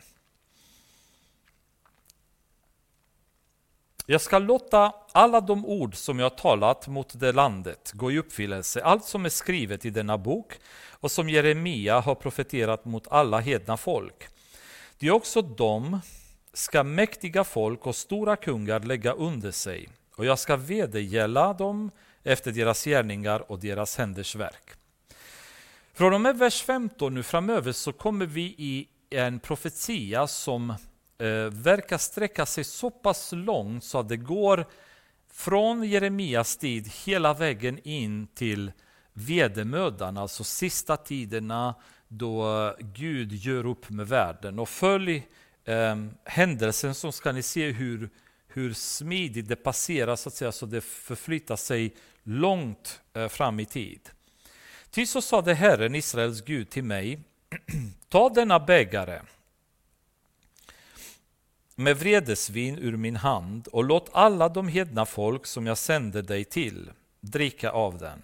[4.06, 8.82] Jag ska låta alla de ord som jag talat mot det landet gå i uppfyllelse,
[8.82, 10.52] allt som är skrivet i denna bok
[10.90, 14.28] och som Jeremia har profeterat mot alla hedna folk.
[14.98, 16.00] Det är också dem
[16.52, 21.90] ska mäktiga folk och stora kungar lägga under sig, och jag ska vedergälla dem
[22.22, 24.70] efter deras gärningar och deras händers verk.
[25.94, 30.74] Från och med vers 15 nu framöver så kommer vi i en profetia som
[31.18, 34.66] Eh, verkar sträcka sig så pass långt så att det går
[35.32, 38.72] från Jeremias tid hela vägen in till
[39.12, 41.74] vedermödan, alltså sista tiderna
[42.08, 44.58] då Gud gör upp med världen.
[44.58, 45.26] Och följ
[45.64, 48.10] eh, händelsen så ska ni se hur,
[48.48, 53.64] hur smidigt det passerar så att säga, så det förflyttar sig långt eh, fram i
[53.64, 54.00] tid.
[54.90, 57.20] Ty så sade Herren, Israels Gud, till mig,
[58.08, 59.20] ta denna bägare
[61.74, 66.44] med vredesvin ur min hand och låt alla de hedna folk som jag sände dig
[66.44, 68.22] till dricka av den.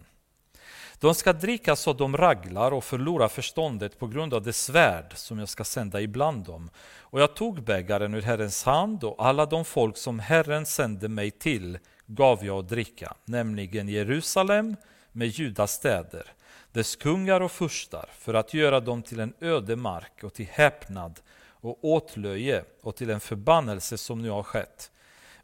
[0.98, 5.38] De ska dricka så de raglar och förlorar förståndet på grund av det svärd som
[5.38, 6.70] jag ska sända ibland dem.
[6.98, 11.30] Och jag tog bägaren ur Herrens hand och alla de folk som Herren sände mig
[11.30, 14.76] till gav jag att dricka, nämligen Jerusalem
[15.12, 16.26] med Judas städer,
[16.72, 21.20] dess kungar och furstar, för att göra dem till en öde mark och till häpnad
[21.61, 24.90] och åtlöje och till en förbannelse som nu har skett.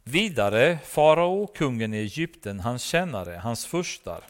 [0.03, 4.23] Vidare farao, kungen i Egypten, hans tjänare, hans furstar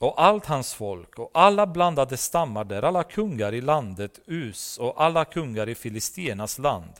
[0.00, 5.02] och allt hans folk och alla blandade stammar där, alla kungar i landet Us och
[5.02, 6.92] alla kungar i Filistenas land,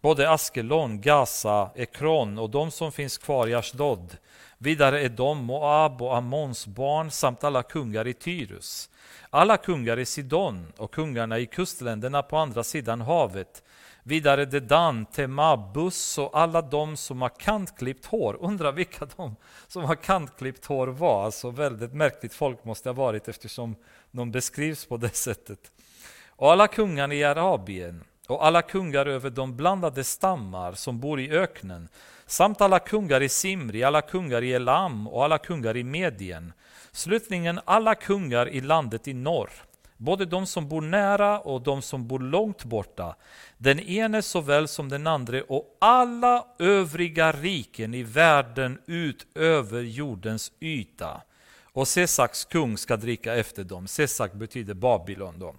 [0.00, 4.16] både Askelon, Gaza, Ekron och de som finns kvar i Ashdod.
[4.58, 8.90] Vidare är de Moab och Ammons barn samt alla kungar i Tyrus
[9.30, 13.62] alla kungar i Sidon och kungarna i kustländerna på andra sidan havet.
[14.02, 18.36] Vidare Dedan, Temabus och alla de som har kantklippt hår.
[18.40, 21.24] Undrar vilka de som har kantklippt hår var.
[21.24, 23.76] Alltså väldigt märkligt folk måste ha varit eftersom
[24.10, 25.72] de beskrivs på det sättet.
[26.28, 31.30] Och alla kungarna i Arabien och alla kungar över de blandade stammar som bor i
[31.30, 31.88] öknen
[32.26, 36.52] samt alla kungar i Simri, alla kungar i Elam och alla kungar i Medien
[36.92, 39.50] Slutligen alla kungar i landet i norr,
[39.96, 43.16] både de som bor nära och de som bor långt borta,
[43.58, 51.22] den ene såväl som den andra och alla övriga riken i världen utöver jordens yta.
[51.72, 53.86] Och Sesaks kung ska dricka efter dem.
[53.86, 55.38] Sesak betyder Babylon.
[55.38, 55.54] Då.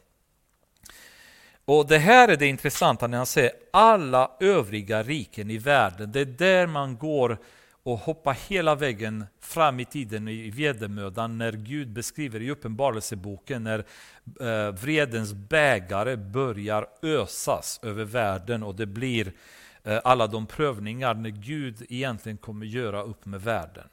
[1.66, 6.12] Och Det här är det intressanta när han säger alla övriga riken i världen.
[6.12, 7.38] Det är där man går
[7.84, 13.86] och hoppa hela vägen fram i tiden i vedermödan när Gud beskriver i Uppenbarelseboken när
[14.40, 19.34] eh, vredens bägare börjar ösas över världen och det blir
[19.84, 23.88] eh, alla de prövningar när Gud egentligen kommer göra upp med världen.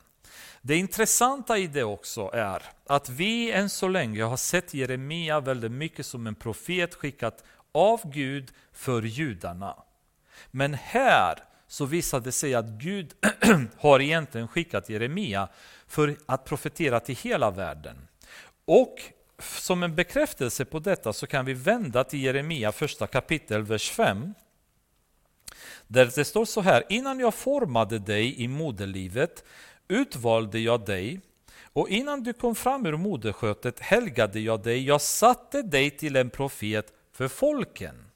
[0.63, 5.73] Det intressanta i det också är att vi än så länge har sett Jeremia väldigt
[5.73, 9.77] mycket som en profet skickat av Gud för judarna.
[10.51, 13.15] Men här så visade det sig att Gud
[13.79, 15.49] har egentligen skickat Jeremia
[15.87, 18.09] för att profetera till hela världen.
[18.65, 18.95] Och
[19.43, 24.35] som en bekräftelse på detta så kan vi vända till Jeremia första kapitel, vers 5.
[25.87, 29.45] Där det står så här, innan jag formade dig i moderlivet
[29.89, 31.21] utvalde jag dig
[31.73, 36.31] och innan du kom fram ur moderskötet helgade jag dig, jag satte dig till en
[36.31, 38.08] profet för folken.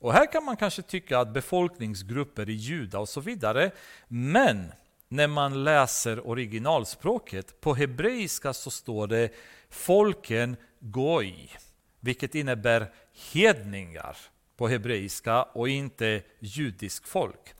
[0.00, 3.70] Och här kan man kanske tycka att befolkningsgrupper i Juda och så vidare,
[4.08, 4.72] men
[5.08, 9.30] när man läser originalspråket, på hebreiska så står det
[9.70, 11.50] folken goi,
[12.00, 12.92] vilket innebär
[13.32, 14.16] hedningar
[14.56, 17.54] på hebreiska och inte judisk folk.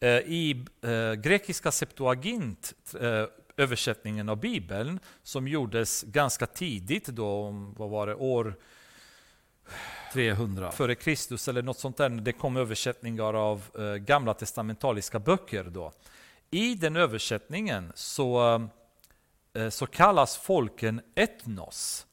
[0.00, 3.24] Eh, I eh, grekiska Septuagint, eh,
[3.56, 8.54] översättningen av Bibeln, som gjordes ganska tidigt, då, vad var det, år
[10.12, 12.08] 300 före Kristus eller något sånt där.
[12.08, 15.92] Det kom översättningar av eh, gamla testamentaliska böcker då.
[16.50, 18.54] I den översättningen så,
[19.54, 22.06] eh, eh så kallas folken etnos.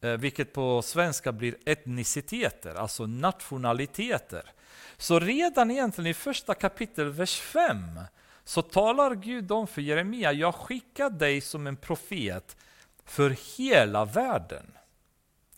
[0.00, 4.52] Eh, vilket på svenska blir etniciteter, alltså nationaliteter.
[4.96, 8.00] Så redan egentligen i första kapitel, vers 5,
[8.44, 12.56] så talar Gud om för Jeremia, jag skickar dig som en profet
[13.04, 14.66] för hela världen.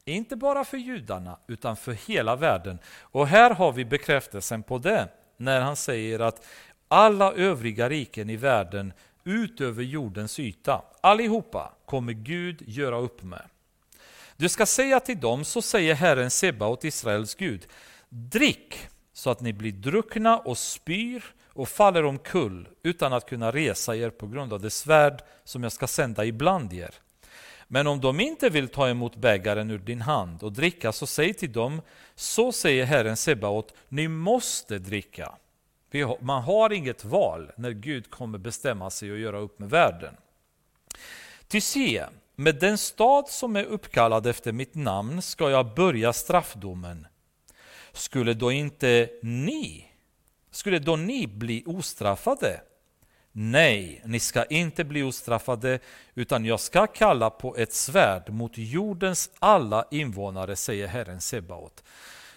[0.05, 2.79] Inte bara för judarna, utan för hela världen.
[3.01, 6.47] Och här har vi bekräftelsen på det, när han säger att
[6.89, 8.93] alla övriga riken i världen
[9.25, 13.43] utöver jordens yta, allihopa kommer Gud göra upp med.
[14.37, 17.67] Du ska säga till dem, så säger Herren Sebaot, Israels Gud,
[18.09, 23.97] drick så att ni blir druckna och spyr och faller omkull utan att kunna resa
[23.97, 26.95] er på grund av det svärd som jag ska sända ibland er.
[27.75, 31.35] Men om de inte vill ta emot bägaren ur din hand och dricka, så säg
[31.35, 31.83] till dem,
[32.15, 35.35] så säger Herren Sebaot, ni måste dricka.
[36.21, 40.15] Man har inget val när Gud kommer bestämma sig och göra upp med världen.
[41.49, 42.05] Ty se,
[42.37, 47.07] med den stad som är uppkallad efter mitt namn ska jag börja straffdomen.
[47.93, 49.89] Skulle då inte ni,
[50.51, 52.61] skulle då ni bli ostraffade?
[53.35, 55.79] Nej, ni ska inte bli ostraffade,
[56.15, 61.85] utan jag ska kalla på ett svärd mot jordens alla invånare, säger Herren Sebaot.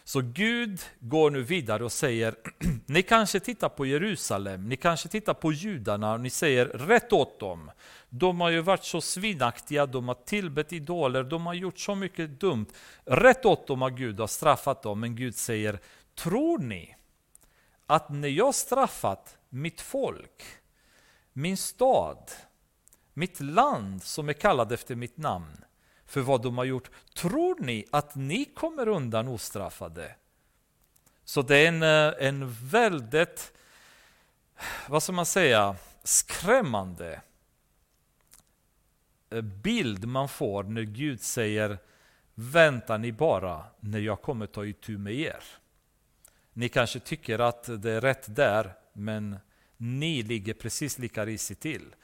[0.03, 2.35] Så Gud går nu vidare och säger,
[2.85, 7.39] ni kanske tittar på Jerusalem, ni kanske tittar på judarna och ni säger rätt åt
[7.39, 7.71] dem.
[8.09, 12.39] De har ju varit så svinaktiga, de har tillbett idoler, de har gjort så mycket
[12.39, 12.65] dumt.
[13.05, 15.79] Rätt åt dem har Gud har straffat dem, men Gud säger,
[16.15, 16.95] tror ni
[17.85, 20.43] att när jag straffat mitt folk,
[21.37, 22.31] min stad,
[23.13, 25.65] mitt land som är kallad efter mitt namn,
[26.05, 26.89] för vad de har gjort.
[27.13, 30.15] Tror ni att ni kommer undan ostraffade?
[31.23, 33.53] Så det är en, eh, en väldigt,
[34.87, 37.21] vad ska man säga, skrämmande
[39.29, 41.77] eh, bild man får när Gud säger
[42.37, 45.43] Vänta ni bara när jag kommer ta itu med er.
[46.53, 49.37] Ni kanske tycker att det är rätt där, men
[49.77, 51.95] ni ligger precis lika risigt till.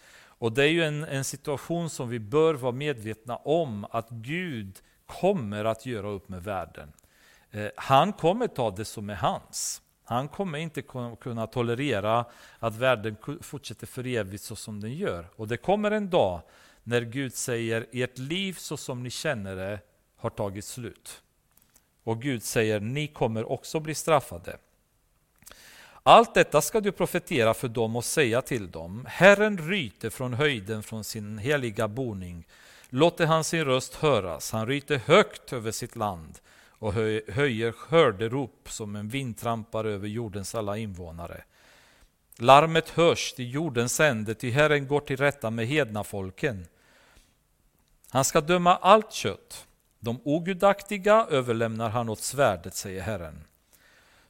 [0.41, 4.79] Och det är ju en, en situation som vi bör vara medvetna om, att Gud
[5.05, 6.93] kommer att göra upp med världen.
[7.51, 9.81] Eh, han kommer ta det som är hans.
[10.03, 10.81] Han kommer inte
[11.19, 12.25] kunna tolerera
[12.59, 15.29] att världen fortsätter för evigt så som den gör.
[15.35, 16.41] Och det kommer en dag
[16.83, 19.79] när Gud säger, ert liv så som ni känner det
[20.17, 21.21] har tagit slut.
[22.03, 24.57] Och Gud säger, ni kommer också bli straffade.
[26.03, 29.05] Allt detta ska du profetera för dem och säga till dem.
[29.09, 32.47] Herren ryter från höjden från sin heliga boning.
[32.89, 34.51] Låter han sin röst höras.
[34.51, 40.77] Han ryter högt över sitt land och höjer skörderop som en vindtrampare över jordens alla
[40.77, 41.43] invånare.
[42.37, 46.67] Larmet hörs till jordens ände, ty Herren går till rätta med hedna folken.
[48.09, 49.67] Han ska döma allt kött.
[49.99, 53.43] De ogudaktiga överlämnar han åt svärdet, säger Herren.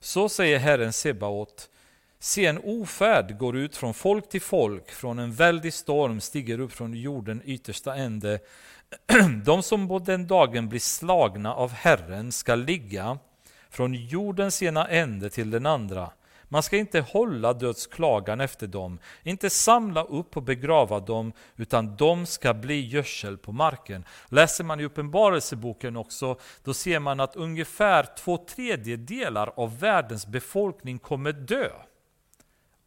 [0.03, 1.69] Så säger Herren Sebaot,
[2.19, 6.73] se en ofärd går ut från folk till folk, från en väldig storm stiger upp
[6.73, 8.39] från jorden yttersta ände.
[9.45, 13.17] De som på den dagen blir slagna av Herren ska ligga
[13.69, 16.11] från jordens ena ände till den andra.
[16.53, 22.25] Man ska inte hålla dödsklagan efter dem, inte samla upp och begrava dem, utan de
[22.25, 24.05] ska bli gödsel på marken.
[24.29, 30.99] Läser man i Uppenbarelseboken också, då ser man att ungefär två tredjedelar av världens befolkning
[30.99, 31.69] kommer dö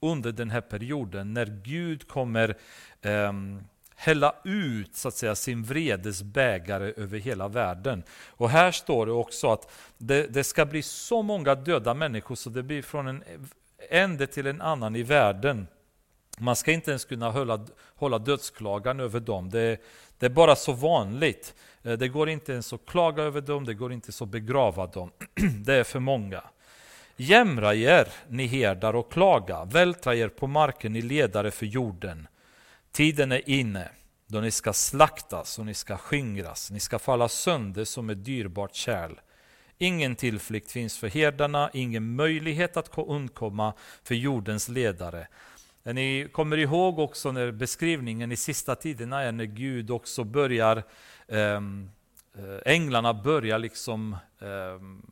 [0.00, 2.56] under den här perioden, när Gud kommer
[3.02, 8.02] um, hälla ut så att säga, sin vredes bägare över hela världen.
[8.28, 12.50] Och här står det också att det, det, ska bli så många döda människor så
[12.50, 13.24] det blir från en
[13.90, 15.66] ände till en annan i världen.
[16.38, 19.50] Man ska inte ens kunna hålla, hålla dödsklagan över dem.
[19.50, 19.80] Det,
[20.18, 21.54] det är bara så vanligt.
[21.82, 24.86] Eh, det går inte ens att klaga över dem, det går inte ens att begrava
[24.86, 25.10] dem.
[25.64, 26.42] Det är för många.
[27.16, 29.64] Jämra er, ni herdar, och klaga.
[29.64, 32.28] Vältra er på marken, ni ledare för jorden.
[32.94, 33.88] Tiden är inne
[34.26, 38.74] då ni ska slaktas och ni ska skingras, ni ska falla sönder som ett dyrbart
[38.74, 39.12] kärl.
[39.78, 43.72] Ingen tillflykt finns för herdarna, ingen möjlighet att undkomma
[44.02, 45.28] för jordens ledare.
[45.82, 50.82] Ni kommer ihåg också när beskrivningen i sista tiderna är när Gud också börjar,
[51.28, 51.90] ehm,
[52.38, 55.02] eh, änglarna börjar liksom ehm,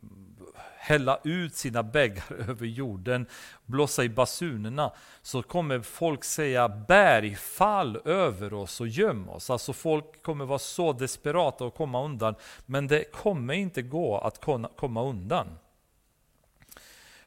[0.83, 3.25] hälla ut sina bägare över jorden,
[3.65, 4.91] blåsa i basunerna,
[5.21, 9.49] så kommer folk säga berg, fall över oss och göm oss.
[9.49, 12.35] Alltså folk kommer vara så desperata att komma undan,
[12.65, 14.45] men det kommer inte gå att
[14.75, 15.47] komma undan.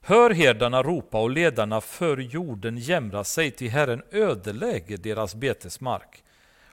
[0.01, 6.25] Hör herdarna ropa och ledarna för jorden jämra sig, till Herren ödelägger deras betesmark.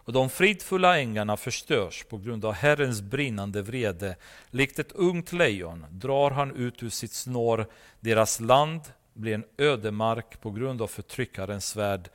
[0.06, 4.16] Och de fridfulla ängarna förstörs på grund av Herrens brinnande vrede.
[4.50, 7.68] Likt ett ungt lejon drar han ut ur sitt snår.
[8.00, 8.82] Deras land
[9.14, 12.10] blir en ödemark på grund av förtryckarens svärd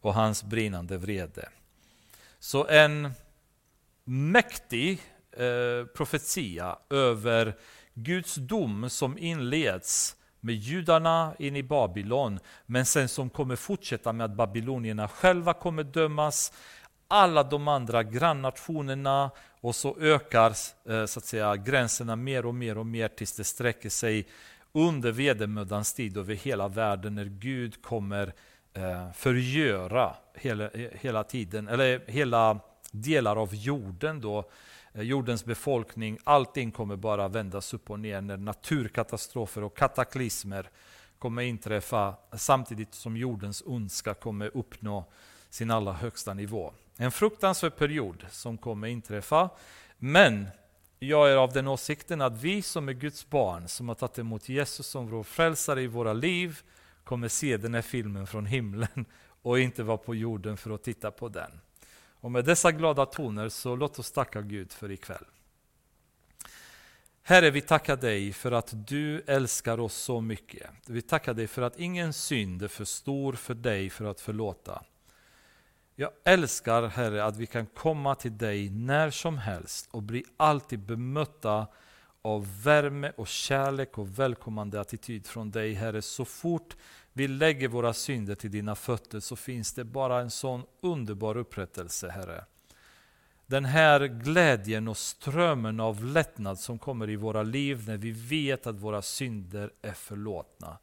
[0.00, 1.48] och hans brinnande vrede.
[2.38, 3.12] Så en
[4.04, 5.00] mäktig
[5.32, 7.54] eh, profetia över
[7.94, 14.24] Guds dom som inleds med judarna in i Babylon, men sen som kommer fortsätta med
[14.24, 16.52] att babylonierna själva kommer dömas,
[17.08, 20.50] alla de andra grannationerna och så ökar
[20.88, 24.26] eh, så att säga, gränserna mer och mer och mer tills det sträcker sig
[24.72, 28.34] under vedermödans tid över hela världen när Gud kommer
[28.74, 32.60] eh, förgöra hela, hela tiden, eller hela
[32.90, 34.50] delar av jorden då,
[34.92, 40.70] eh, jordens befolkning, allting kommer bara vändas upp och ner när naturkatastrofer och kataklysmer
[41.18, 45.04] kommer inträffa samtidigt som jordens ondska kommer uppnå
[45.50, 46.72] sin allra högsta nivå.
[46.96, 49.50] En fruktansvärd period som kommer inträffa.
[49.98, 50.48] Men
[50.98, 54.48] jag är av den åsikten att vi som är Guds barn, som har tagit emot
[54.48, 56.60] Jesus som vår frälsare i våra liv,
[57.04, 59.06] kommer se den här filmen från himlen
[59.42, 61.60] och inte vara på jorden för att titta på den.
[62.20, 65.24] Och med dessa glada toner så låt oss tacka Gud för ikväll.
[67.22, 70.70] Herre, vi tackar dig för att du älskar oss så mycket.
[70.86, 74.82] Vi tackar dig för att ingen synd är för stor för dig för att förlåta.
[75.96, 80.78] Jag älskar Herre att vi kan komma till dig när som helst och bli alltid
[80.78, 81.66] bemötta
[82.22, 86.02] av värme och kärlek och välkommande attityd från dig Herre.
[86.02, 86.76] Så fort
[87.12, 92.08] vi lägger våra synder till dina fötter så finns det bara en sån underbar upprättelse
[92.08, 92.44] Herre.
[93.46, 98.66] Den här glädjen och strömmen av lättnad som kommer i våra liv när vi vet
[98.66, 100.78] att våra synder är förlåtna.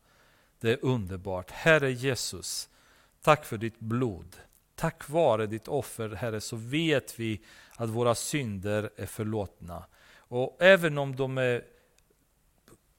[0.60, 1.52] Det är underbart.
[1.52, 2.70] Herre Jesus,
[3.22, 4.36] tack för ditt blod.
[4.82, 7.42] Tack vare ditt offer, Herre, så vet vi
[7.76, 9.86] att våra synder är förlåtna.
[10.18, 11.64] Och även om de är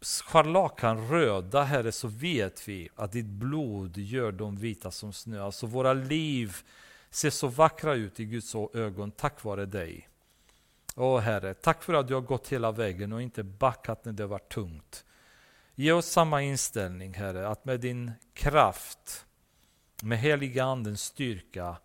[0.01, 5.43] scharlakanröda, Herre, så vet vi att ditt blod gör dem vita som snö.
[5.43, 6.57] Alltså våra liv
[7.11, 10.09] ser så vackra ut i Guds ögon tack vare dig.
[10.97, 14.27] Åh Herre, tack för att du har gått hela vägen och inte backat när det
[14.27, 15.05] var tungt.
[15.75, 19.27] Ge oss samma inställning, Herre, att med din kraft
[20.03, 21.77] med heliga Andens styrka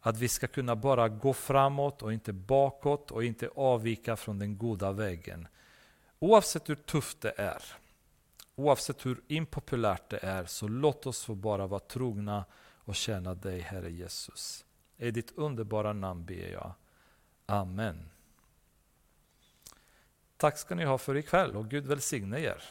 [0.00, 4.58] att vi ska kunna bara gå framåt och inte bakåt och inte avvika från den
[4.58, 5.48] goda vägen.
[6.18, 7.62] Oavsett hur tufft det är,
[8.54, 12.44] oavsett hur impopulärt det är, så låt oss få bara vara trogna
[12.84, 14.64] och tjäna dig, Herre Jesus.
[14.96, 16.72] I ditt underbara namn ber jag.
[17.46, 18.10] Amen.
[20.36, 22.62] Tack ska ni ha för ikväll och Gud välsigne er.